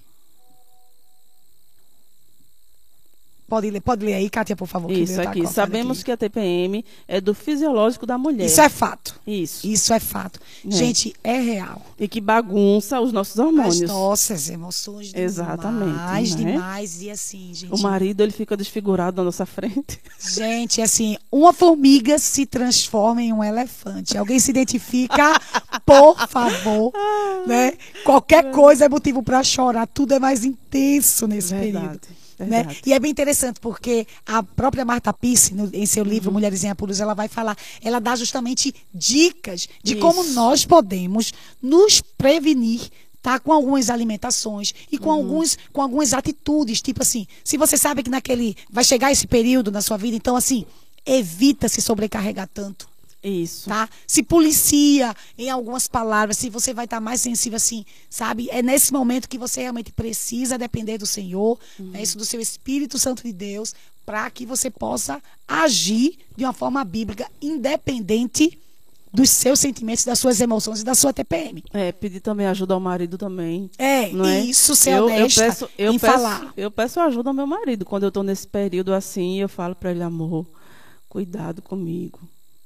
[3.53, 4.89] Pode ler, pode ler aí, Kátia, por favor.
[4.89, 5.41] que Isso meu tá aqui.
[5.41, 6.05] cortado Sabemos aqui.
[6.07, 8.47] que a TPM é do fisiológico da mulher.
[8.47, 9.21] Isso é fato.
[9.27, 9.67] Isso.
[9.67, 10.41] Isso é fato.
[10.67, 10.71] É.
[10.71, 11.83] Gente, é real.
[12.01, 13.81] E que bagunça os nossos As hormônios.
[13.83, 16.53] nossas emoções demais, Exatamente, né?
[16.53, 17.03] demais.
[17.03, 17.75] E assim, gente.
[17.75, 20.01] O marido ele fica desfigurado na nossa frente.
[20.33, 24.17] Gente, assim, uma formiga se transforma em um elefante.
[24.17, 25.39] Alguém se identifica,
[25.85, 26.91] por favor,
[27.47, 27.75] né?
[28.03, 29.87] Qualquer coisa é motivo para chorar.
[29.87, 32.01] Tudo é mais intenso nesse período.
[32.47, 32.77] Né?
[32.85, 36.11] E é bem interessante porque a própria Marta Pisse, no- em seu Uhum.
[36.11, 40.01] livro Mulheres em Apuros, ela vai falar, ela dá justamente dicas de Isso.
[40.01, 41.33] como nós podemos
[41.63, 42.81] nos prevenir
[43.23, 45.03] tá com algumas alimentações e Uhum.
[45.03, 49.29] com alguns com algumas atitudes, tipo assim, se você sabe que naquele vai chegar esse
[49.29, 50.67] período na sua vida, então assim,
[51.07, 52.89] evita se sobrecarregar tanto
[53.23, 53.69] Isso.
[53.69, 53.89] tá?
[54.07, 58.49] Se policia em algumas palavras, se você vai estar mais sensível assim, sabe?
[58.51, 62.03] É nesse momento que você realmente precisa depender do Senhor, né?
[62.03, 66.83] isso do seu Espírito Santo de Deus, para que você possa agir de uma forma
[66.85, 68.59] bíblica, independente
[69.13, 71.63] dos seus sentimentos, das suas emoções e da sua TPM.
[71.73, 73.71] É, pedir também ajuda ao marido também.
[73.77, 74.41] É, Não é?
[74.41, 76.53] isso, ser eu, eu honesta peço, eu em peço, falar.
[76.57, 77.85] Eu peço ajuda ao meu marido.
[77.85, 80.47] Quando eu estou nesse período assim, eu falo para ele, amor,
[81.11, 82.19] cuidado comigo.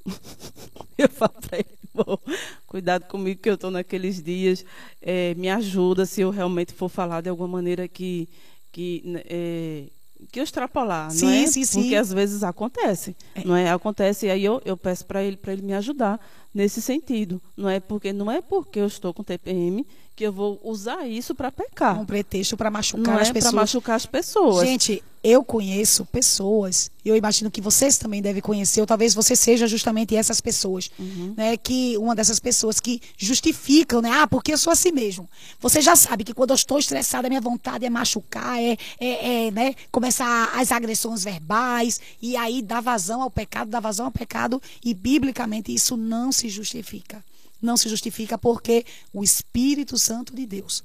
[0.99, 2.21] eu falo para ele, amor,
[2.67, 4.65] cuidado comigo que eu estou naqueles dias.
[5.01, 8.29] É, me ajuda se eu realmente for falar de alguma maneira que
[8.73, 9.85] que né, é,
[10.31, 11.47] que eu extrapolar, não Sim, é?
[11.47, 11.81] sim, sim.
[11.83, 13.71] Porque às vezes acontece, não é?
[13.71, 16.21] Acontece e aí eu, eu peço para ele para ele me ajudar
[16.55, 17.81] nesse sentido, não é?
[17.81, 19.87] Porque não é porque eu estou com TPM
[20.17, 22.01] que eu vou usar isso para pecar.
[22.01, 23.55] Um pretexto para machucar Não as é para pessoas.
[23.55, 24.67] machucar as pessoas.
[24.67, 29.37] Gente, eu conheço pessoas, e eu imagino que vocês também devem conhecer, ou talvez você
[29.37, 31.35] seja justamente essas pessoas, Uhum.
[31.37, 31.57] né?
[31.59, 34.11] Que uma dessas pessoas que justificam, né?
[34.11, 35.29] Ah, porque eu sou assim mesmo.
[35.61, 39.47] Você já sabe que quando eu estou estressada, a minha vontade é machucar, é, é,
[39.47, 39.75] é, né?
[39.93, 44.95] Começar as agressões verbais, e aí dá vazão ao pecado, dá vazão ao pecado, e
[44.95, 47.23] biblicamente isso não se justifica.
[47.67, 50.83] Não se justifica porque o Espírito Santo de Deus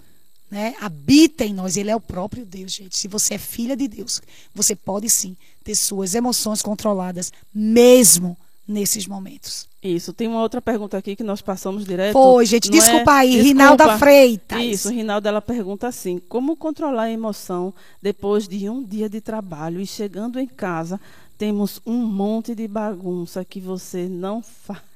[0.50, 1.78] né, habita em nós.
[1.78, 2.98] Ele é o próprio Deus, gente.
[2.98, 4.22] Se você é filha de Deus,
[4.54, 9.68] você pode sim ter suas emoções controladas, mesmo nesses momentos.
[9.82, 10.14] Isso.
[10.14, 12.14] Tem uma outra pergunta aqui que nós passamos direto.
[12.14, 12.70] Foi, gente.
[12.70, 12.80] não é?
[12.80, 13.48] Desculpa aí, Desculpa.
[13.48, 14.62] Rinalda Freitas.
[14.62, 19.80] Isso, Rinalda, ela pergunta assim: como controlar a emoção depois de um dia de trabalho
[19.80, 21.00] e chegando em casa
[21.38, 24.91] temos um monte de bagunça que você não faz.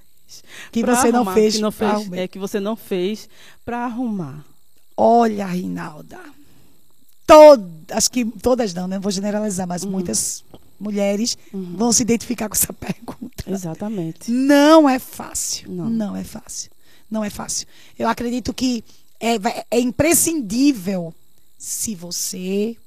[0.71, 2.17] Que você não arrumar, fez que não fez, arrumar.
[2.17, 3.29] é que você não fez
[3.63, 4.45] para arrumar.
[4.97, 6.19] Olha, Rinalda.
[7.25, 8.99] Todas, que todas não, né?
[8.99, 10.43] Vou generalizar, mas muitas
[10.79, 13.43] mulheres vão se identificar com essa pergunta.
[13.47, 14.31] Exatamente.
[14.31, 15.71] Não é fácil.
[15.71, 15.89] Não.
[15.89, 16.71] Não, é fácil.
[17.09, 17.67] Não é fácil.
[17.97, 18.83] Eu acredito que
[19.19, 19.35] é,
[19.71, 21.13] é imprescindível
[21.57, 22.77] se você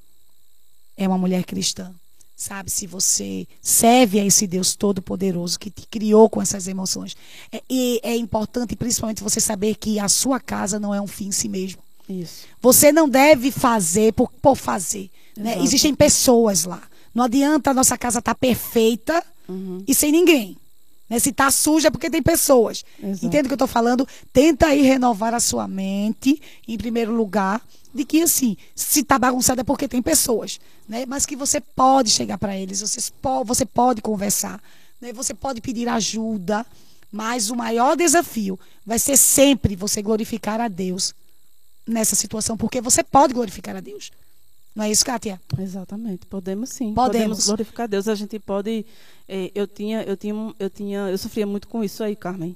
[0.97, 1.93] é uma mulher cristã.
[2.41, 7.17] Sabe, se você serve a esse Deus Todo-Poderoso que te criou com essas emoções.
[7.51, 11.27] É, e é importante, principalmente, você saber que a sua casa não é um fim
[11.27, 11.83] em si mesmo.
[12.09, 12.45] Isso.
[12.63, 15.11] Você não deve fazer por, por fazer.
[15.37, 15.61] né?
[15.61, 16.81] Existem pessoas lá.
[17.13, 19.83] Não adianta a nossa casa estar perfeita Uhum.
[19.89, 20.57] e sem ninguém.
[21.09, 21.19] Né?
[21.19, 22.85] Se está suja é porque tem pessoas.
[23.03, 23.27] Exato.
[23.27, 24.07] Entende o que eu estou falando?
[24.33, 27.63] Tenta aí renovar a sua mente, em primeiro lugar,
[27.95, 30.61] de que assim, se está bagunçada é porque tem pessoas.
[30.89, 31.07] Né?
[31.07, 34.61] Mas que você pode chegar para eles, vocês po você pode conversar,
[35.01, 35.13] né?
[35.13, 36.67] você pode pedir ajuda.
[37.11, 41.15] Mas o maior desafio vai ser sempre você glorificar a Deus
[41.87, 44.11] nessa situação, porque você pode glorificar a Deus.
[44.79, 45.41] Não é isso, Kátia?
[45.59, 46.95] Exatamente, podemos sim.
[46.95, 47.47] Podemos.
[47.47, 48.07] glorificar a Deus.
[48.07, 48.87] A gente pode.
[49.29, 52.55] eh, eu tinha, eu tinha, eu tinha, eu sofria muito com isso aí, Carmen,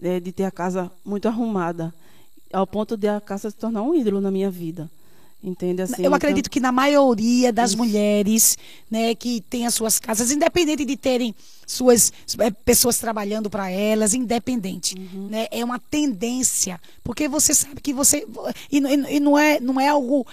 [0.00, 1.92] eh, de ter a casa muito arrumada,
[2.52, 4.88] ao ponto de a casa se tornar um ídolo na minha vida.
[5.46, 5.96] Entende assim?
[5.98, 8.56] Eu então- acredito que na maioria das mulheres,
[8.90, 11.34] né, que têm as suas casas, independente de terem
[11.66, 15.28] suas eh, pessoas trabalhando para elas, independente, Uhum.
[15.28, 18.26] né, é uma tendência, porque você sabe que você
[18.72, 20.26] e, e- e não é não é algo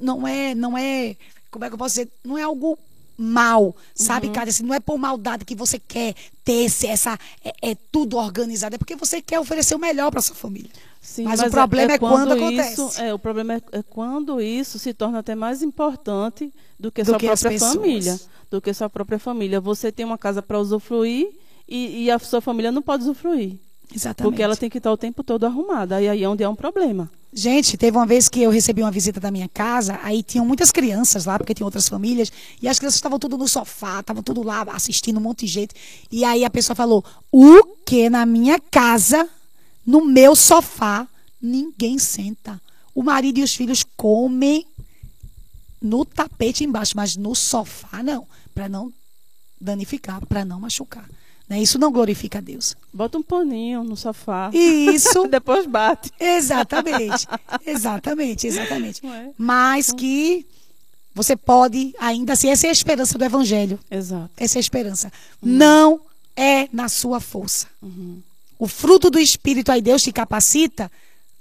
[0.00, 1.16] não é não é
[1.50, 2.78] como é que eu posso dizer, não é algo
[3.16, 4.32] mal, sabe, Uhum.
[4.32, 4.48] cara?
[4.50, 8.74] Assim, não é por maldade que você quer ter esse, essa é, é tudo organizado,
[8.74, 10.70] é porque você quer oferecer o melhor para sua família.
[11.00, 13.02] Sim, Mas o problema é quando isso, acontece.
[13.02, 17.10] é, o problema é, é quando isso se torna até mais importante do que Do
[17.10, 18.20] sua que própria família.
[18.50, 19.60] Do que sua própria família.
[19.60, 21.30] Você tem uma casa para usufruir
[21.66, 23.58] e, e a sua família não pode usufruir.
[23.94, 24.30] Exatamente.
[24.30, 26.00] Porque ela tem que estar o tempo todo arrumada.
[26.02, 27.10] E aí é onde é um problema.
[27.32, 30.72] Gente, teve uma vez que eu recebi uma visita da minha casa, aí tinham muitas
[30.72, 32.30] crianças lá, porque tinha outras famílias,
[32.60, 35.74] e as crianças estavam tudo no sofá, estavam tudo lá assistindo um monte de gente.
[36.10, 39.28] E aí a pessoa falou: "O que na minha casa,
[39.90, 41.08] no meu sofá,
[41.42, 42.60] ninguém senta.
[42.94, 44.64] O marido e os filhos comem
[45.82, 48.24] no tapete embaixo, mas no sofá não,
[48.54, 48.92] para não
[49.60, 51.10] danificar, para não machucar.
[51.48, 51.60] Né?
[51.60, 52.76] Isso não glorifica a Deus.
[52.92, 54.52] Bota um paninho no sofá.
[54.54, 56.12] Isso Depois bate.
[56.20, 57.26] Exatamente,
[57.66, 59.04] exatamente, exatamente.
[59.04, 59.30] É?
[59.36, 60.46] Mas que
[61.12, 63.76] você pode ainda assim, essa é a esperança do Evangelho.
[63.90, 64.30] Exato.
[64.36, 65.12] Essa é a esperança.
[65.42, 66.00] Não
[66.36, 67.66] é na sua força.
[67.82, 68.22] Uhum.
[68.60, 70.90] O fruto do Espírito aí, Deus te capacita,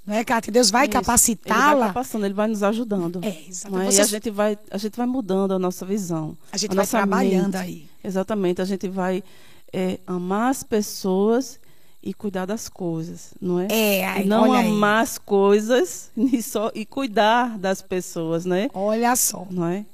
[0.09, 0.51] não é, Cátia?
[0.51, 0.89] Deus vai Isso.
[0.89, 1.87] Ele vai capacitá-la.
[1.87, 3.19] capacitando, ele vai nos ajudando.
[3.23, 3.75] É, exato.
[3.75, 3.91] Não é?
[3.91, 6.35] E a gente, vai, a gente vai mudando a nossa visão.
[6.51, 7.57] A gente a vai nossa trabalhando mente.
[7.57, 7.89] aí.
[8.03, 8.59] Exatamente.
[8.59, 9.23] A gente vai
[9.71, 11.59] é, amar as pessoas
[12.01, 13.67] e cuidar das coisas, não é?
[13.69, 14.67] É, aí, não olha aí.
[14.67, 18.69] amar as coisas e, só, e cuidar das pessoas, né?
[18.73, 19.45] Olha só.
[19.51, 19.85] Não é?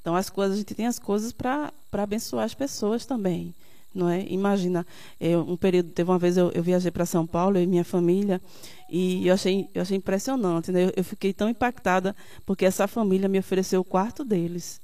[0.00, 3.52] Então as coisas, a gente tem as coisas para abençoar as pessoas também,
[3.98, 4.24] não é?
[4.28, 4.86] Imagina,
[5.20, 7.84] é, um período, teve uma vez eu, eu viajei para São Paulo, eu e minha
[7.84, 8.40] família,
[8.88, 10.84] e eu achei, eu achei impressionante, né?
[10.86, 12.14] Eu, eu fiquei tão impactada
[12.46, 14.80] porque essa família me ofereceu o quarto deles.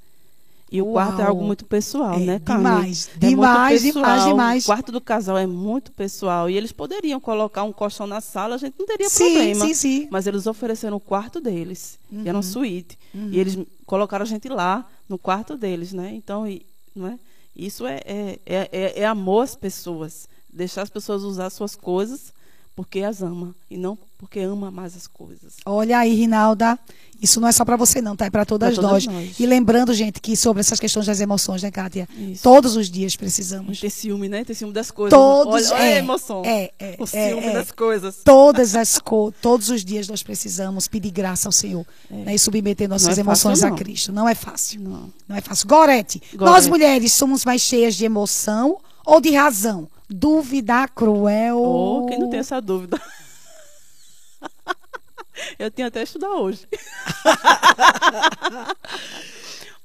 [0.73, 1.29] E o quarto é Uau.
[1.29, 2.65] algo muito pessoal, É, né, Carmen?
[2.73, 4.29] demais, É demais, demais, pessoal.
[4.29, 4.63] demais.
[4.65, 6.51] O quarto do casal é muito pessoal.
[6.51, 9.67] E eles poderiam colocar um colchão na sala, a gente não teria Sim, problema.
[9.67, 10.09] sim, sim.
[10.11, 11.97] Mas eles ofereceram o quarto deles.
[12.11, 12.23] E Uhum.
[12.27, 12.99] era uma suíte.
[13.15, 13.57] E eles
[13.87, 16.13] colocaram a gente lá, no quarto deles, né?
[16.15, 17.19] Então, e, não é?
[17.55, 20.29] Isso é, é, é, é- amor às pessoas.
[20.53, 22.33] Deixar as pessoas usar suas coisas
[22.75, 23.55] porque as ama.
[23.71, 25.55] E não porque ama mais as coisas.
[25.67, 26.79] Olha aí, Rinalda.
[27.21, 28.27] Isso não é só para você, não, tá?
[28.27, 29.07] É para todas, todas nós.
[29.07, 29.41] nós.
[29.41, 32.09] E lembrando, gente, que sobre essas questões das emoções, né, Kátia?
[32.17, 32.43] Isso.
[32.43, 33.81] Todos os dias precisamos.
[33.81, 34.45] Ter ciúme, né?
[34.45, 35.19] Ter ciúme das coisas.
[35.19, 35.71] Todos.
[35.71, 36.43] Olha, olha é, a emoção.
[36.45, 37.53] É, é, o é, ciúme é.
[37.53, 38.17] das coisas.
[38.25, 42.89] Todas as co todos os dias nós precisamos pedir graça ao Senhor né, e submeter
[42.89, 43.79] nossas é emoções fácil, a.
[43.79, 44.13] Cristo.
[44.13, 44.81] Não é fácil.
[44.81, 45.13] Não.
[45.29, 45.69] Não é fácil.
[45.69, 46.69] Gorete, nós Gorete.
[46.69, 49.89] mulheres somos mais cheias de emoção ou de razão?
[50.09, 51.59] Dúvida cruel.
[51.59, 53.01] Oh, quem não tem essa dúvida?
[55.59, 56.67] Eu tinha até estudar hoje.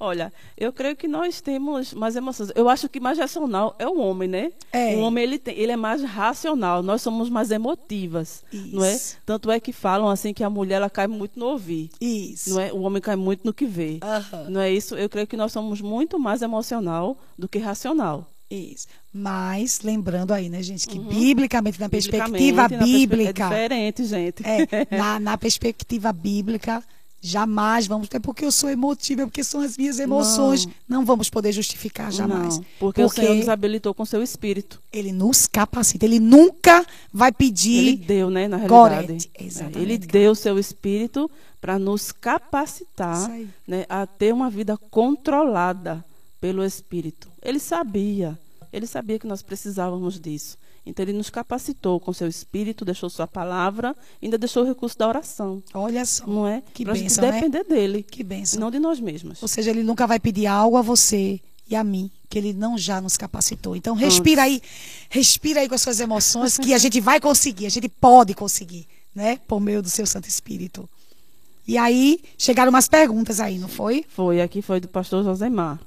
[0.02, 2.50] Olha, eu creio que nós temos mais emoções.
[2.56, 4.54] Eu acho que mais racional é o homem, né?
[4.72, 4.96] É.
[4.96, 6.82] O homem ele, tem, ele é mais racional.
[6.82, 8.96] Nós somos mais emotivas, não é?
[8.96, 9.18] Isso.
[9.26, 12.52] Tanto é que falam assim que a mulher ela cai muito no ouvir, Isso.
[12.52, 12.72] não é?
[12.72, 14.00] O homem cai muito no que vê.
[14.48, 14.96] Não é isso?
[14.96, 18.26] Eu creio que nós somos muito mais emocional do que racional.
[18.50, 18.88] Isso.
[19.12, 23.44] Mas, lembrando aí, né, gente, que biblicamente, na perspectiva Biblicamente, na perspe- bíblica.
[23.44, 24.44] É diferente, gente.
[24.46, 26.84] É, na, na perspectiva bíblica,
[27.20, 28.08] jamais vamos.
[28.14, 30.68] É porque eu sou emotiva, é porque são as minhas emoções.
[30.88, 32.58] Não, vamos poder justificar jamais.
[32.60, 34.80] Não, porque, o Senhor nos habilitou com seu espírito.
[34.94, 36.06] ele nos capacita.
[36.06, 37.78] Ele nunca vai pedir.
[37.80, 39.30] Ele deu, né, na realidade.
[39.34, 41.30] É, exatamente, Ele deu o seu espírito
[41.60, 43.30] para nos capacitar
[43.68, 46.06] né, a ter uma vida controlada
[46.40, 47.28] pelo espírito.
[47.42, 48.40] Ele sabia,
[48.72, 50.58] ele sabia que nós precisávamos disso.
[50.86, 55.08] Então ele nos capacitou com seu espírito, deixou sua palavra, ainda deixou o recurso da
[55.08, 56.26] oração, Olha só.
[56.26, 56.64] não é?
[56.74, 57.32] Que Pra gente bênção, né?
[57.34, 58.60] depender dele, Que bênção.
[58.60, 59.42] não de nós mesmos.
[59.42, 61.40] Ou seja, ele nunca vai pedir algo a você
[61.70, 63.76] e a mim que ele não já nos capacitou.
[63.76, 64.62] Então respira aí,
[65.10, 68.88] respira aí com as suas emoções que a gente vai conseguir, a gente pode conseguir,
[69.14, 69.38] né?
[69.48, 70.90] Por meio do seu Santo Espírito.
[71.68, 74.04] E aí chegaram umas perguntas aí, não foi?
[74.10, 75.80] Foi, aqui foi do pastor Josemar.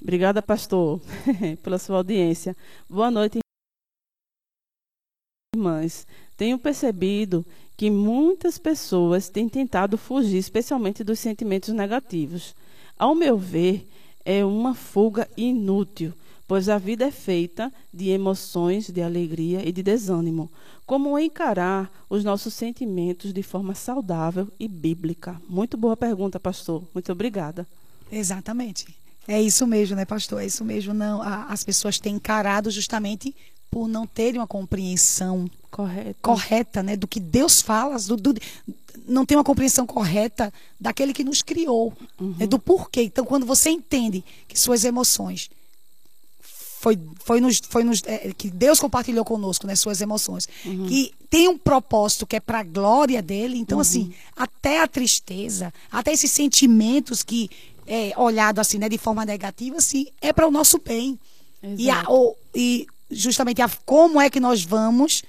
[0.00, 1.00] Obrigada, pastor,
[1.62, 2.56] pela sua audiência.
[2.88, 3.38] Boa noite,
[5.54, 6.06] irmãs.
[6.36, 7.44] Tenho percebido
[7.76, 12.54] que muitas pessoas têm tentado fugir, especialmente dos sentimentos negativos.
[12.96, 13.86] Ao meu ver,
[14.24, 16.12] é uma fuga inútil,
[16.46, 20.50] pois a vida é feita de emoções, de alegria e de desânimo.
[20.86, 25.40] Como encarar os nossos sentimentos de forma saudável e bíblica?
[25.48, 26.82] Muito boa pergunta, pastor.
[26.94, 27.66] Muito obrigada.
[28.10, 28.86] Exatamente.
[29.28, 30.42] É isso mesmo, né, pastor?
[30.42, 30.94] É isso mesmo.
[30.94, 33.36] Não, a, as pessoas têm encarado justamente
[33.70, 38.34] por não terem uma compreensão correta, correta né, do que Deus fala, do, do,
[39.06, 40.50] não tem uma compreensão correta
[40.80, 42.34] daquele que nos criou, uhum.
[42.38, 43.02] né, do porquê.
[43.02, 45.50] Então, quando você entende que suas emoções
[46.80, 50.86] foi, foi, nos, foi nos, é, que Deus compartilhou conosco, né, suas emoções, uhum.
[50.86, 53.58] que tem um propósito que é para a glória dele.
[53.58, 53.82] Então, uhum.
[53.82, 57.50] assim, até a tristeza, até esses sentimentos que
[57.88, 61.18] é, olhado assim, né, de forma negativa, assim, é para o nosso bem.
[61.62, 65.24] E, a, o, e justamente a, como é que nós vamos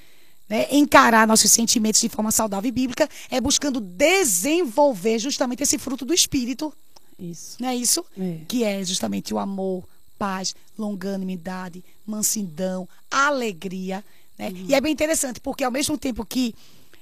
[0.47, 6.05] né, encarar nossos sentimentos de forma saudável e bíblica é buscando desenvolver justamente esse fruto
[6.05, 6.71] do Espírito.
[7.17, 7.55] Isso.
[7.59, 8.05] Não é isso?
[8.17, 8.39] É.
[8.47, 9.83] Que é justamente o amor,
[10.17, 14.03] paz, longanimidade, mansidão, alegria.
[14.37, 14.49] Né?
[14.49, 14.65] Uhum.
[14.67, 16.53] E é bem interessante, porque ao mesmo tempo que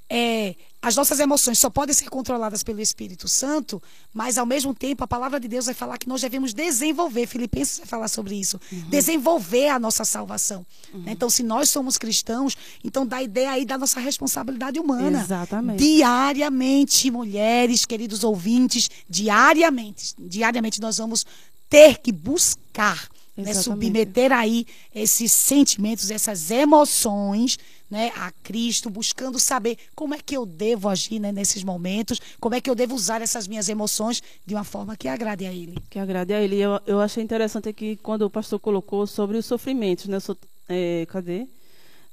[0.09, 3.81] é, as nossas emoções só podem ser controladas pelo Espírito Santo,
[4.13, 7.79] mas ao mesmo tempo a palavra de Deus vai falar que nós devemos desenvolver, Filipenses
[7.79, 8.89] vai falar sobre isso, uhum.
[8.89, 10.65] desenvolver a nossa salvação.
[10.93, 11.03] Uhum.
[11.07, 15.19] Então, se nós somos cristãos, então dá ideia aí da nossa responsabilidade humana.
[15.19, 15.79] Exatamente.
[15.79, 21.25] Diariamente, mulheres, queridos ouvintes, diariamente, diariamente nós vamos
[21.69, 27.59] ter que buscar né, submeter aí esses sentimentos, essas emoções
[27.89, 32.55] né, a Cristo, buscando saber como é que eu devo agir né, nesses momentos, como
[32.55, 35.77] é que eu devo usar essas minhas emoções de uma forma que agrade a Ele.
[35.89, 36.57] Que agrade a Ele.
[36.57, 40.19] Eu, eu achei interessante aqui quando o pastor colocou sobre os sofrimentos, né?
[40.19, 41.47] So, é, cadê?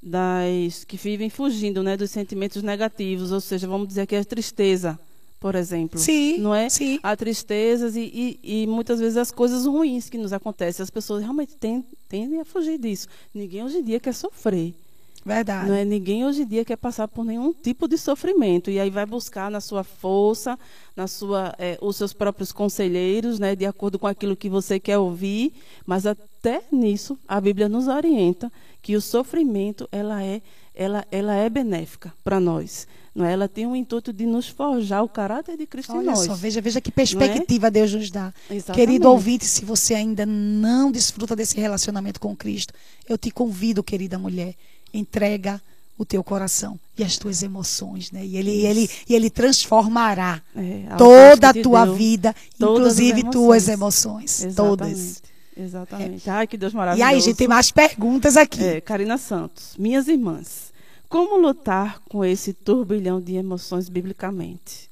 [0.01, 4.25] Das que vivem fugindo, né, dos sentimentos negativos, ou seja, vamos dizer que é a
[4.25, 4.99] tristeza,
[5.39, 5.99] por exemplo.
[5.99, 6.37] Sim.
[6.37, 6.69] Não é?
[6.69, 6.99] Sim.
[7.01, 10.83] Há tristezas e, e, e, muitas vezes as coisas ruins que nos acontecem.
[10.83, 11.55] As pessoas realmente
[12.07, 13.07] tendem a fugir disso.
[13.33, 14.75] Ninguém hoje em dia quer sofrer.
[15.25, 15.67] Verdade.
[15.67, 18.91] Não é ninguém hoje em dia quer passar por nenhum tipo de sofrimento e aí
[18.91, 20.57] vai buscar na sua força,
[20.95, 24.99] na sua, é, os seus próprios conselheiros, né, de acordo com aquilo que você quer
[24.99, 25.53] ouvir.
[25.83, 28.51] Mas até nisso a Bíblia nos orienta
[28.83, 30.43] que o sofrimento ela é,
[30.75, 32.87] ela, ela é benéfica para nós.
[33.15, 33.31] Não é?
[33.31, 36.19] Ela tem o intuito de nos forjar o caráter de Cristo Olha em nós.
[36.19, 37.71] Só, veja, veja que perspectiva é?
[37.71, 38.33] Deus nos dá.
[38.51, 38.85] Exatamente.
[38.85, 42.73] Querido ouvinte, se você ainda não desfruta desse relacionamento com Cristo,
[43.07, 44.53] eu te convido, querida mulher,
[44.93, 45.61] entrega
[45.97, 48.25] o teu coração e as tuas emoções, né?
[48.25, 53.31] E ele, e ele, e ele transformará é, toda a tua vida, inclusive emoções.
[53.31, 54.55] tuas emoções, Exatamente.
[54.55, 55.23] todas.
[55.57, 56.29] Exatamente.
[56.29, 56.33] É.
[56.33, 57.11] Ai, que Deus maravilhoso.
[57.11, 58.61] E aí, gente, tem mais perguntas aqui.
[58.61, 60.73] É, Karina Santos, minhas irmãs,
[61.07, 64.89] como lutar com esse turbilhão de emoções biblicamente?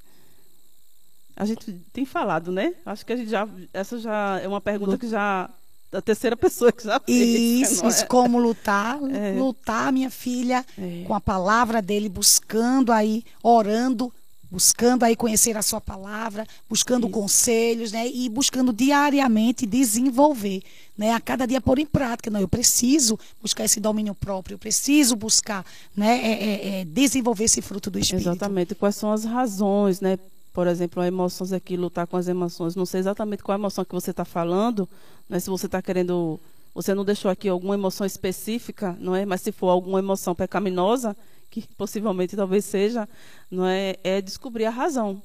[1.36, 2.76] A gente tem falado, né?
[2.86, 5.50] Acho que a gente já essa já é uma pergunta que já
[5.94, 7.70] da terceira pessoa que já fez.
[7.72, 8.08] Isso, isso, é?
[8.08, 9.34] como lutar, é.
[9.38, 11.04] lutar, minha filha, é.
[11.06, 14.12] com a palavra dele, buscando aí, orando,
[14.50, 17.14] buscando aí conhecer a sua palavra, buscando isso.
[17.14, 18.08] conselhos, né?
[18.08, 20.64] E buscando diariamente desenvolver,
[20.98, 21.12] né?
[21.14, 22.32] A cada dia pôr em prática.
[22.32, 25.64] Não, eu preciso buscar esse domínio próprio, eu preciso buscar,
[25.96, 26.18] né?
[26.24, 28.30] É, é, é desenvolver esse fruto do Espírito.
[28.30, 28.74] Exatamente.
[28.74, 30.18] Quais são as razões, né?
[30.54, 32.76] Por exemplo, emoções aqui, lutar com as emoções.
[32.76, 34.88] Não sei exatamente qual emoção que você está falando,
[35.28, 35.40] né?
[35.40, 36.40] Se você está querendo,
[36.76, 39.26] você não deixou aqui alguma emoção específica, não é?
[39.26, 41.18] Mas se for alguma emoção pecaminosa,
[41.50, 43.10] que possivelmente talvez seja,
[43.50, 43.96] não é?
[44.04, 45.22] É descobrir a razão.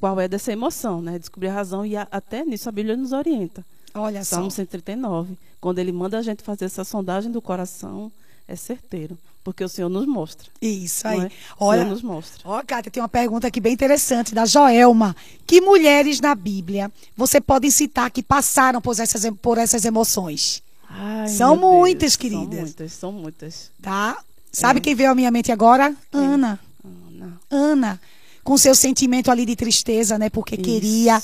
[0.00, 1.18] Qual é dessa emoção, né?
[1.18, 3.64] Descobrir a razão e a, até nisso a Bíblia nos orienta.
[3.94, 4.56] Olha Salmo só.
[4.56, 5.36] 139.
[5.60, 8.12] Quando ele manda a gente fazer essa sondagem do coração,
[8.46, 9.18] é certeiro.
[9.46, 10.48] Porque o Senhor nos mostra.
[10.60, 11.20] Isso aí.
[11.20, 11.30] É?
[11.60, 12.40] Olha, o Senhor nos mostra.
[12.44, 15.14] Ó, Kátia, tem uma pergunta aqui bem interessante da Joelma.
[15.46, 20.64] Que mulheres na Bíblia você pode citar que passaram por essas, por essas emoções?
[20.90, 22.48] Ai, são muitas, Deus, queridas.
[22.48, 23.70] São muitas, são muitas.
[23.80, 24.18] Tá?
[24.50, 24.82] Sabe é.
[24.82, 25.94] quem veio à minha mente agora?
[26.10, 26.20] Quem?
[26.20, 26.58] Ana.
[26.84, 27.40] Ana.
[27.48, 28.00] Ana.
[28.42, 30.28] Com seu sentimento ali de tristeza, né?
[30.28, 30.64] Porque Isso.
[30.64, 31.22] queria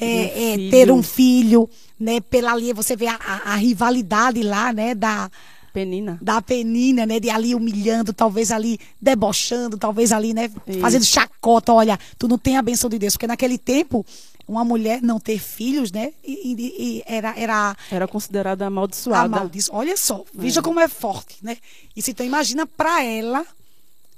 [0.00, 1.68] é, é, ter um filho,
[2.00, 2.18] né?
[2.18, 4.94] Pela ali você vê a, a, a rivalidade lá, né?
[4.94, 5.30] Da
[5.78, 6.18] Penina.
[6.20, 7.20] Da Penina, né?
[7.20, 10.50] De ali humilhando, talvez ali debochando, talvez ali, né?
[10.66, 10.80] Isso.
[10.80, 11.72] Fazendo chacota.
[11.72, 13.14] Olha, tu não tem a benção de Deus.
[13.14, 14.04] Porque naquele tempo,
[14.46, 16.12] uma mulher não ter filhos, né?
[16.24, 17.76] E, e, e era, era.
[17.90, 19.36] Era considerada amaldiçoada.
[19.36, 19.70] Amaldiço...
[19.72, 20.62] Olha só, veja é.
[20.62, 21.56] como é forte, né?
[21.94, 23.46] E se então imagina para ela,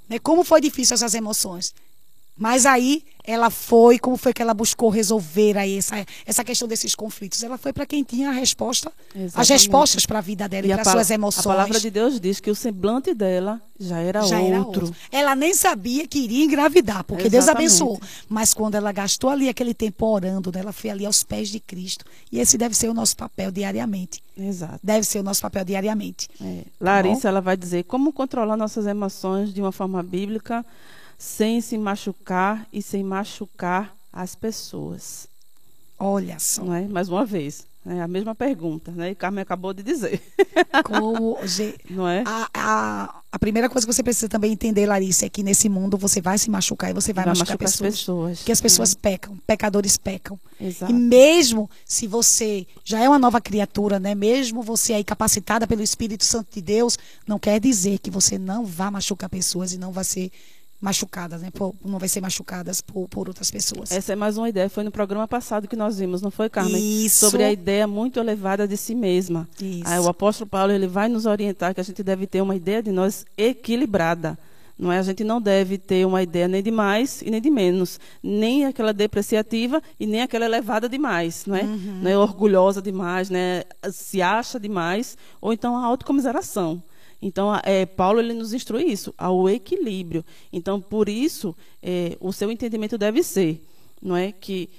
[0.09, 0.17] né?
[0.17, 1.75] Como foi difícil essas emoções.
[2.41, 6.95] Mas aí ela foi, como foi que ela buscou resolver aí essa, essa questão desses
[6.95, 7.43] conflitos?
[7.43, 9.39] Ela foi para quem tinha a resposta, Exatamente.
[9.39, 11.45] as respostas para a vida dela e, a para suas emoções.
[11.45, 14.53] A palavra de Deus diz que o semblante dela já era já outro.
[14.55, 14.95] era outro.
[15.11, 17.69] Ela nem sabia que iria engravidar, porque Deus Exatamente.
[17.69, 18.01] abençoou.
[18.27, 21.59] Mas quando ela gastou ali aquele tempo orando, né, ela foi ali aos pés de
[21.59, 22.03] Cristo.
[22.31, 24.19] E esse deve ser o nosso papel diariamente.
[24.35, 24.79] Exato.
[24.81, 26.27] Deve ser o nosso papel diariamente.
[26.41, 26.63] É.
[26.79, 30.65] Larissa, ela vai dizer como controlar nossas emoções de uma forma bíblica
[31.21, 35.27] sem se machucar e sem machucar as pessoas.
[35.99, 36.63] Olha só.
[36.63, 36.87] Não é?
[36.87, 39.11] Mais uma vez, é a mesma pergunta, né?
[39.11, 40.19] E Carmen acabou de dizer,
[40.83, 41.37] Como,
[41.91, 42.23] não é?
[42.25, 45.95] a, a, a primeira coisa que você precisa também entender, Larissa, é que nesse mundo
[45.95, 47.99] você vai se machucar e você vai, Vai machucar, machucar as pessoas.
[47.99, 50.39] pessoas, Porque as pessoas pecam, pecadores pecam.
[50.59, 50.91] Exato.
[50.91, 54.15] E mesmo se você já é uma nova criatura, né?
[54.15, 56.97] Mesmo você aí capacitada pelo Espírito Santo de Deus,
[57.27, 60.31] não quer dizer que você não vá machucar pessoas e não vai ser
[60.81, 61.49] machucada, né?
[61.51, 63.91] Por- não vai ser machucadas por, por outras pessoas.
[63.91, 64.67] Essa é mais uma ideia.
[64.69, 67.05] Foi no programa passado que nós vimos, não foi, Carmen?
[67.05, 67.25] Isso.
[67.29, 69.47] Sobre a ideia muito elevada de si mesma.
[69.61, 69.83] Isso.
[69.85, 72.81] Aí o apóstolo Paulo ele vai nos orientar que a gente deve ter uma ideia
[72.81, 74.37] de nós equilibrada.
[74.79, 74.97] Não é?
[74.97, 77.99] A gente não deve ter uma ideia nem de mais e nem de menos.
[78.23, 81.45] Nem aquela depreciativa e nem aquela elevada demais.
[81.45, 81.99] Não é, Uhum.
[82.01, 83.61] não é orgulhosa demais, né?
[83.91, 85.15] se acha demais.
[85.39, 86.81] Ou então a autocomiseração.
[87.21, 90.25] Então, é, Paulo ele nos instrui isso, ao equilíbrio.
[90.51, 93.61] Então, por isso, é, o seu entendimento deve ser,
[94.01, 94.69] não é que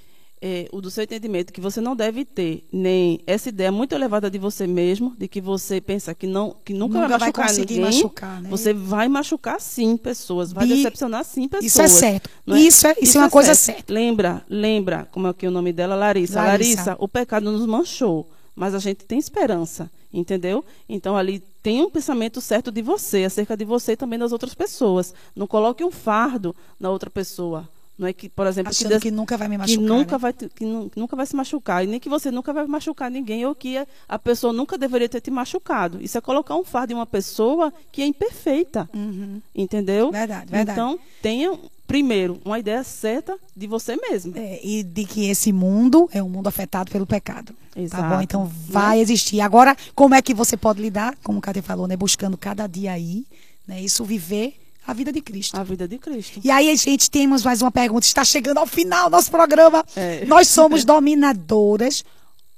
[0.45, 4.29] é, o do seu entendimento que você não deve ter nem essa ideia muito elevada
[4.29, 7.47] de você mesmo, de que você pensa que não, que nunca, Nunca vai vai machucar
[7.47, 7.85] conseguir ninguém.
[8.03, 8.49] machucar, né?
[8.49, 11.71] Você vai machucar sim pessoas, vai Bi- decepcionar sim pessoas.
[11.71, 12.29] Isso é certo.
[12.45, 13.93] não Isso é- isso é uma coisa certa.
[13.93, 16.41] Lembra, lembra, como é que é o nome dela, Larissa.
[16.41, 16.75] Larissa.
[16.91, 20.63] Larissa, o pecado nos manchou, mas a gente tem esperança, entendeu?
[20.87, 24.53] Então ali tem um pensamento certo de você, acerca de você e também das outras
[24.53, 25.13] pessoas.
[25.35, 27.67] Não coloque um fardo na outra pessoa.
[27.97, 29.83] Não é que, por exemplo, Achando Deus- que nunca vai me que machucar.
[29.83, 30.17] nunca né?
[30.17, 33.09] vai que, nu- que nunca vai se machucar e nem que você nunca vai machucar
[33.11, 33.77] ninguém ou que
[34.09, 36.01] a, pessoa nunca deveria ter te machucado.
[36.01, 38.89] Isso é colocar um fardo em uma pessoa que é imperfeita,
[39.55, 40.05] entendeu?
[40.07, 40.11] Uhum.
[40.11, 40.71] Verdade, verdade.
[40.79, 41.57] Então tenha
[41.87, 44.33] primeiro uma ideia certa de você mesmo.
[44.35, 47.53] É, e de que esse mundo é um mundo afetado pelo pecado.
[47.73, 48.09] Tá Exato.
[48.09, 48.21] bom?
[48.21, 49.41] Então vai existir.
[49.41, 51.15] Agora, como é que você pode lidar?
[51.23, 51.97] Como o Cátia falou, né?
[51.97, 53.25] Buscando cada dia aí,
[53.67, 53.81] né?
[53.81, 54.55] Isso viver
[54.85, 55.57] a vida de Cristo.
[55.57, 56.39] A vida de Cristo.
[56.43, 58.05] E aí, gente, temos mais uma pergunta.
[58.05, 59.83] Está chegando ao final do nosso programa.
[59.95, 60.25] É.
[60.25, 62.03] Nós somos dominadoras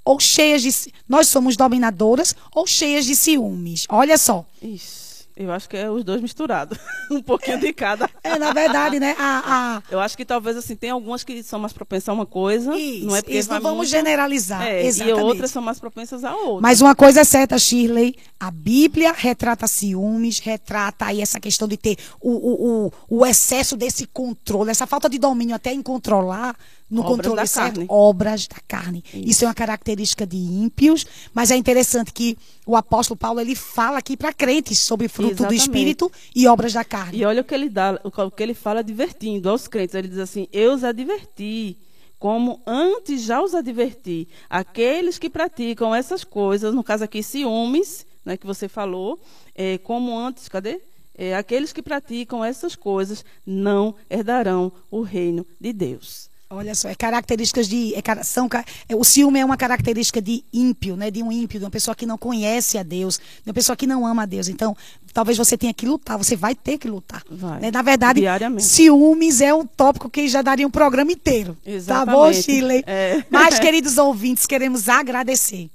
[0.04, 0.92] ou cheias de.
[1.08, 3.86] Nós somos dominadoras ou cheias de ciúmes.
[3.90, 4.46] Olha só.
[4.62, 5.05] Ixi,
[5.36, 6.78] eu acho que é os dois misturados.
[7.12, 8.10] um pouquinho de cada.
[8.24, 9.16] É, na verdade, né?
[9.20, 9.44] A,
[9.78, 12.74] a, Eu acho que talvez assim, tem algumas que são mais propensas a uma coisa.
[12.76, 14.66] Isso, não é porque isso, não vamos muito- generalizar.
[14.66, 15.22] É, e Exatamente.
[15.24, 16.62] outras são mais propensas a outra.
[16.62, 21.76] Mas uma coisa é certa, Shirley, a Bíblia retrata ciúmes, retrata aí essa questão de
[21.76, 26.56] ter o, o, o, o excesso desse controle, essa falta de domínio até em controlar,
[26.90, 27.86] no Obras controle certo, carne.
[27.90, 29.04] obras da carne.
[29.14, 29.44] Isso.
[29.44, 34.16] é uma característica de ímpios, mas é interessante que o apóstolo Paulo ele fala aqui
[34.16, 35.58] para crentes sobre fruto Exatamente.
[35.58, 37.18] do espírito e obras da carne.
[37.18, 39.96] E olha o que ele dá, o que ele fala advertindo aos crentes.
[39.96, 41.78] Ele diz assim: Eu os adverti,
[42.20, 44.28] como antes já os adverti.
[44.50, 49.20] Aqueles que praticam essas coisas, no caso aqui, ciúmes, né, que você falou,
[49.54, 50.82] é, como antes, cadê?
[51.18, 56.30] É, aqueles que praticam essas coisas não herdarão o reino de Deus.
[56.56, 57.94] Olha só, é características de.
[57.96, 58.48] É, são,
[58.88, 61.12] é, o ciúme é uma característica de ímpio, né?
[61.12, 63.86] De um ímpio, de uma pessoa que não conhece a Deus, de uma pessoa que
[63.86, 64.48] não ama a Deus.
[64.48, 64.76] Então,
[65.14, 67.24] talvez você tenha que lutar, você vai ter que lutar.
[67.60, 67.72] Né?
[67.72, 68.22] Na verdade,
[68.60, 71.56] ciúmes é um tópico que já daria um programa inteiro.
[71.56, 72.42] Tá bom, Exatamente.
[72.42, 72.84] Shirley?
[72.88, 73.24] É.
[73.30, 75.70] Mas, queridos ouvintes, queremos agradecer.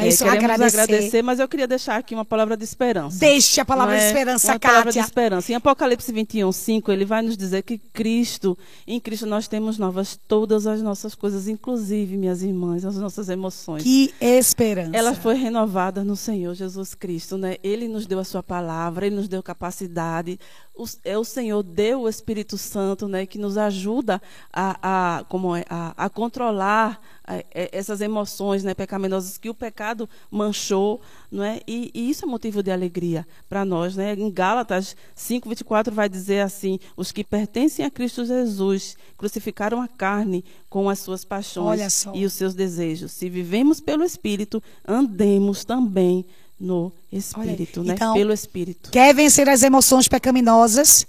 [0.00, 0.24] É É, isso?
[0.24, 0.80] queremos agradecer.
[0.80, 1.22] agradecer.
[1.22, 3.18] mas eu queria deixar aqui uma palavra de esperança.
[3.18, 4.08] Deixe a palavra Não de é?
[4.08, 5.08] esperança, Uma palavra de Kátia.
[5.08, 5.52] esperança.
[5.52, 10.18] Em Apocalipse 21, 5, ele vai nos dizer que Cristo, em Cristo nós temos novas
[10.28, 13.82] todas as nossas coisas, inclusive, minhas irmãs, as nossas emoções.
[13.82, 14.90] Que esperança.
[14.96, 17.56] Ela foi renovada no Senhor Jesus Cristo, né?
[17.62, 20.38] Ele nos deu a sua palavra, ele nos deu capacidade.
[20.78, 23.26] O, é o Senhor deu o Espírito Santo, né?
[23.26, 24.22] Que nos ajuda
[24.52, 28.74] a, a como é, a, a controlar a- é, essas emoções, né?
[28.74, 31.00] Pecaminosas que o pecado manchou,
[31.30, 31.60] não é?
[31.66, 34.14] E, e isso é motivo de alegria para nós, né?
[34.14, 40.44] Em Gálatas 5:24 vai dizer assim: os que pertencem a Cristo Jesus crucificaram a carne
[40.70, 41.80] com as suas paixões
[42.14, 43.10] e os seus desejos.
[43.12, 46.24] Se vivemos pelo Espírito, andemos também
[46.58, 47.94] no Espírito, Olha né?
[47.94, 48.90] Então, pelo Espírito.
[48.90, 51.06] Quer vencer as emoções pecaminosas?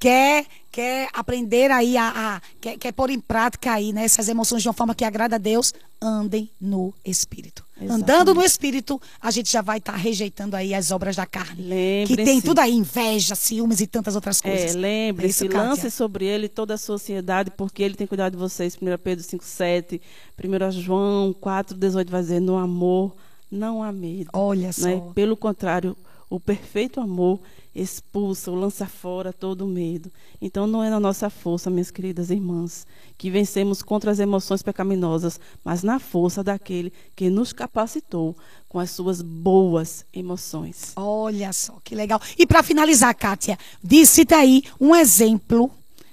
[0.00, 4.62] quer quer aprender aí a, a quer, quer pôr em prática aí né, essas emoções
[4.62, 7.64] de uma forma que agrada a Deus, andem no Espírito.
[7.76, 8.02] Exatamente.
[8.02, 12.06] Andando no Espírito, a gente já vai estar tá rejeitando aí as obras da carne.
[12.06, 14.76] Que tem tudo aí, inveja, ciúmes e tantas outras é, coisas.
[14.76, 18.76] É, lembre-se, é lance sobre ele toda a sociedade, porque ele tem cuidado de vocês.
[18.80, 20.00] 1 Pedro 5,7,
[20.38, 23.12] 1 João 4,18 vai dizer, no amor
[23.50, 24.30] não há medo.
[24.32, 24.72] Olha né?
[24.72, 24.86] só.
[24.86, 25.02] Né?
[25.14, 25.96] Pelo contrário,
[26.28, 27.40] o perfeito amor
[27.74, 30.10] expulsa ou lança fora todo o medo.
[30.40, 32.86] Então não é na nossa força, minhas queridas irmãs,
[33.18, 38.36] que vencemos contra as emoções pecaminosas, mas na força daquele que nos capacitou
[38.68, 40.92] com as suas boas emoções.
[40.96, 42.20] Olha só que legal.
[42.38, 45.70] E para finalizar, Kátia, disse aí um exemplo,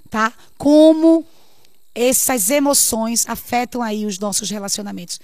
[0.09, 0.33] tá?
[0.57, 1.25] Como
[1.93, 5.19] essas emoções afetam aí os nossos relacionamentos.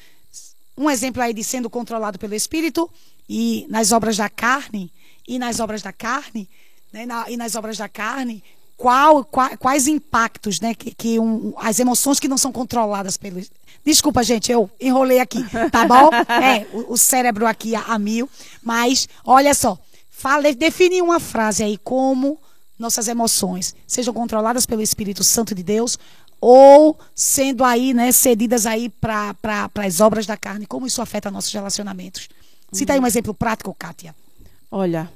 [0.78, 2.89] Um exemplo aí de sendo controlado pelo espírito
[3.28, 4.91] e nas obras da carne
[5.28, 6.49] e nas obras da carne,
[6.91, 8.43] né, na, e nas obras da carne,
[8.76, 13.41] qual, qual, quais impactos, né, que, que um, as emoções que não são controladas pelo.
[13.86, 16.09] Desculpa, gente, eu enrolei aqui, tá bom?
[16.30, 18.30] É, o, o cérebro aqui a, a, mil.
[18.61, 19.78] Mas, olha só,
[20.09, 22.38] fale, define uma frase aí como
[22.78, 25.97] nossas emoções sejam controladas pelo Espírito Santo de Deus
[26.45, 31.31] ou sendo aí, né, cedidas aí para pra, as obras da carne, como isso afeta
[31.31, 32.27] nossos relacionamentos.
[32.69, 34.13] Cita aí um exemplo prático, Kátia.
[34.69, 35.09] Olha.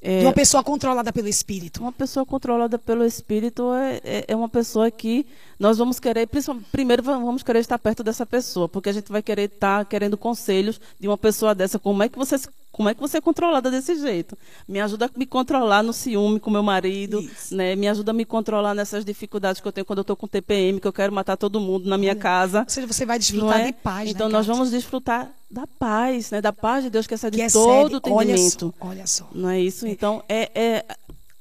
[0.00, 1.82] É, de uma pessoa controlada pelo espírito.
[1.82, 5.26] Uma pessoa controlada pelo espírito é, é, é uma pessoa que
[5.60, 6.26] nós vamos querer,
[6.72, 10.80] primeiro vamos querer estar perto dessa pessoa, porque a gente vai querer estar querendo conselhos
[10.98, 11.78] de uma pessoa dessa.
[11.78, 12.38] Como é que você
[12.72, 14.36] como é que você é controlada desse jeito?
[14.66, 17.76] Me ajuda a me controlar no ciúme com meu marido, né?
[17.76, 20.80] Me ajuda a me controlar nessas dificuldades que eu tenho quando eu estou com TPM,
[20.80, 22.60] que eu quero matar todo mundo na minha Olha, casa.
[22.60, 23.66] Ou seja, você vai desfrutar é?
[23.66, 26.40] de paz, Então né, nós vamos desfrutar da paz, né?
[26.40, 28.74] Da paz de Deus que excede que todo o entendimento.
[28.80, 29.28] Olha só, olha só.
[29.34, 29.86] Não é isso?
[29.86, 30.84] Então é, é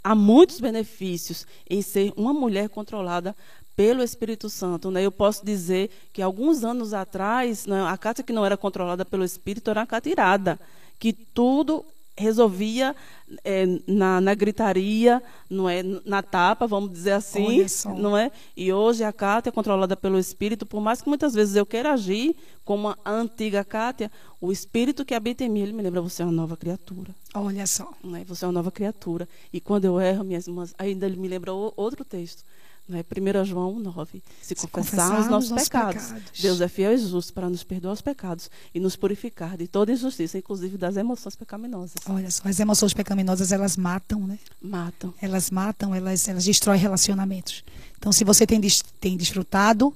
[0.04, 3.34] há muitos benefícios em ser uma mulher controlada
[3.74, 4.92] pelo Espírito Santo.
[4.92, 5.06] Né?
[5.06, 9.24] Eu posso dizer que alguns anos atrás, né, a Cátia que não era controlada pelo
[9.24, 10.60] Espírito era uma Cátia irada
[11.02, 11.84] que tudo
[12.16, 12.96] resolvia
[13.44, 17.66] é, na, na, gritaria, não é, na tapa, vamos dizer assim,
[17.98, 18.32] não é?
[18.56, 21.94] E hoje a Cátia é controlada pelo Espírito, por mais que muitas vezes eu queira
[21.94, 26.22] agir como a antiga Cátia, o Espírito que habita em mim, ele me lembra, você
[26.22, 27.16] é uma nova criatura.
[27.34, 27.92] Olha só.
[28.04, 28.24] Não é?
[28.26, 29.28] Você é uma nova criatura.
[29.52, 32.44] E quando eu erro, minhas irmãs, ainda ele me lembra outro texto.
[32.92, 33.04] Né?
[33.04, 34.22] 1 João 9.
[34.42, 37.64] Se, Se confessarmos os nossos, nossos pecados, pecados, Deus é fiel e justo para nos
[37.64, 41.96] perdoar os pecados e nos purificar de toda injustiça, inclusive das emoções pecaminosas.
[42.08, 44.38] Olha só, as emoções pecaminosas, elas matam, né?
[44.62, 45.14] Matam.
[45.22, 47.64] Elas matam, elas, elas destroem relacionamentos.
[47.98, 48.60] Então, se você tem,
[49.00, 49.94] tem desfrutado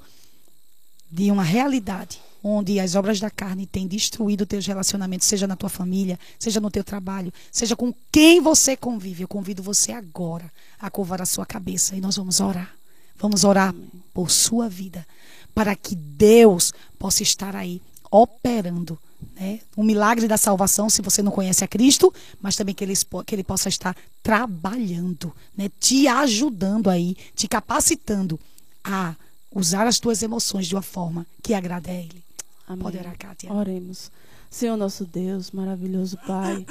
[1.12, 5.68] de uma realidade onde as obras da carne têm destruído teus relacionamentos, seja na tua
[5.68, 10.92] família, seja no teu trabalho, seja com quem você convive, eu convido você agora a
[10.92, 12.75] curvar a sua cabeça e nós vamos orar.
[13.18, 13.74] Vamos orar
[14.14, 15.06] por sua vida,
[15.54, 18.98] para que Deus possa estar aí operando
[19.36, 19.60] né?
[19.76, 22.94] um milagre da salvação, se você não conhece a Cristo, mas também que ele,
[23.26, 25.70] que ele possa estar trabalhando, né?
[25.80, 28.40] te ajudando aí, te capacitando
[28.84, 29.16] a
[29.56, 32.24] usar as tuas emoções de uma forma que agrade a Ele.
[32.68, 32.84] Amém.
[32.84, 33.52] Pode orar, Kátia.
[33.52, 34.12] Oremos.
[34.50, 36.66] Senhor nosso Deus, maravilhoso Pai,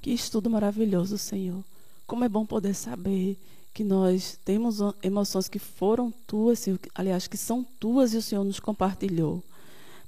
[0.00, 1.62] que estudo maravilhoso, Senhor.
[2.06, 3.38] Como é bom poder saber
[3.72, 8.60] que nós temos emoções que foram tuas, aliás, que são tuas e o Senhor nos
[8.60, 9.42] compartilhou.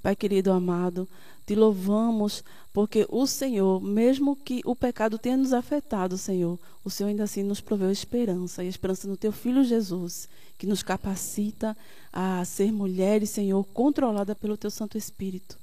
[0.02, 1.08] Pai querido amado,
[1.46, 2.42] te louvamos
[2.72, 7.42] porque o Senhor, mesmo que o pecado tenha nos afetado, Senhor, o Senhor ainda assim
[7.42, 11.76] nos proveu esperança, e esperança no teu filho Jesus, que nos capacita
[12.12, 15.61] a ser mulheres, Senhor, controlada pelo teu Santo Espírito.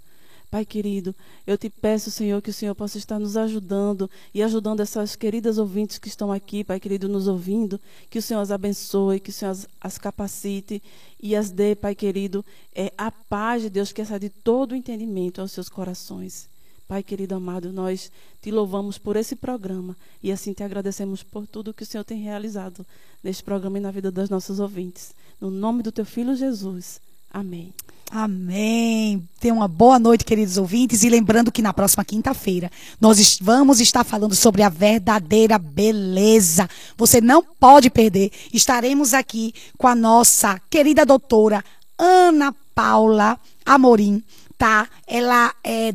[0.49, 1.13] Pai querido,
[1.45, 5.59] eu te peço, Senhor, que o Senhor possa estar nos ajudando e ajudando essas queridas
[5.59, 7.79] ouvintes que estão aqui, Pai querido, nos ouvindo,
[8.09, 10.81] que o Senhor as abençoe, que o Senhor as, as capacite
[11.21, 12.43] e as dê, Pai querido,
[12.73, 16.49] é, a paz de Deus que excede todo o entendimento aos seus corações.
[16.87, 21.75] Pai querido amado, nós te louvamos por esse programa e assim te agradecemos por tudo
[21.75, 22.83] que o Senhor tem realizado
[23.23, 25.13] neste programa e na vida das nossas ouvintes.
[25.39, 26.99] No nome do teu filho Jesus.
[27.31, 27.73] Amém.
[28.11, 29.27] Amém.
[29.39, 31.03] Tenha uma boa noite, queridos ouvintes.
[31.03, 36.67] E lembrando que na próxima quinta-feira nós vamos estar falando sobre a verdadeira beleza.
[36.97, 38.31] Você não pode perder.
[38.51, 41.63] Estaremos aqui com a nossa querida doutora
[41.97, 44.23] Ana Paula Amorim,
[44.57, 44.87] tá?
[45.05, 45.93] Ela é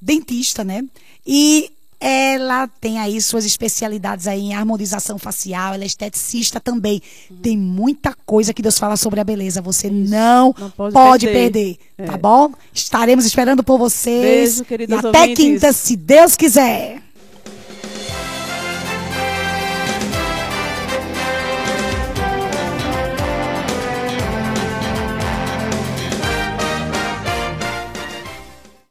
[0.00, 0.82] dentista, né?
[1.26, 1.70] E
[2.00, 7.00] ela tem aí suas especialidades aí em harmonização facial, ela é esteticista também.
[7.30, 7.36] Uhum.
[7.36, 9.62] Tem muita coisa que Deus fala sobre a beleza.
[9.62, 12.04] Você não, não, pode, pode perder, perder é.
[12.06, 12.52] tá bom?
[12.72, 14.56] Estaremos esperando por vocês.
[14.56, 17.03] Beijo, queridos e até quinta, se Deus quiser.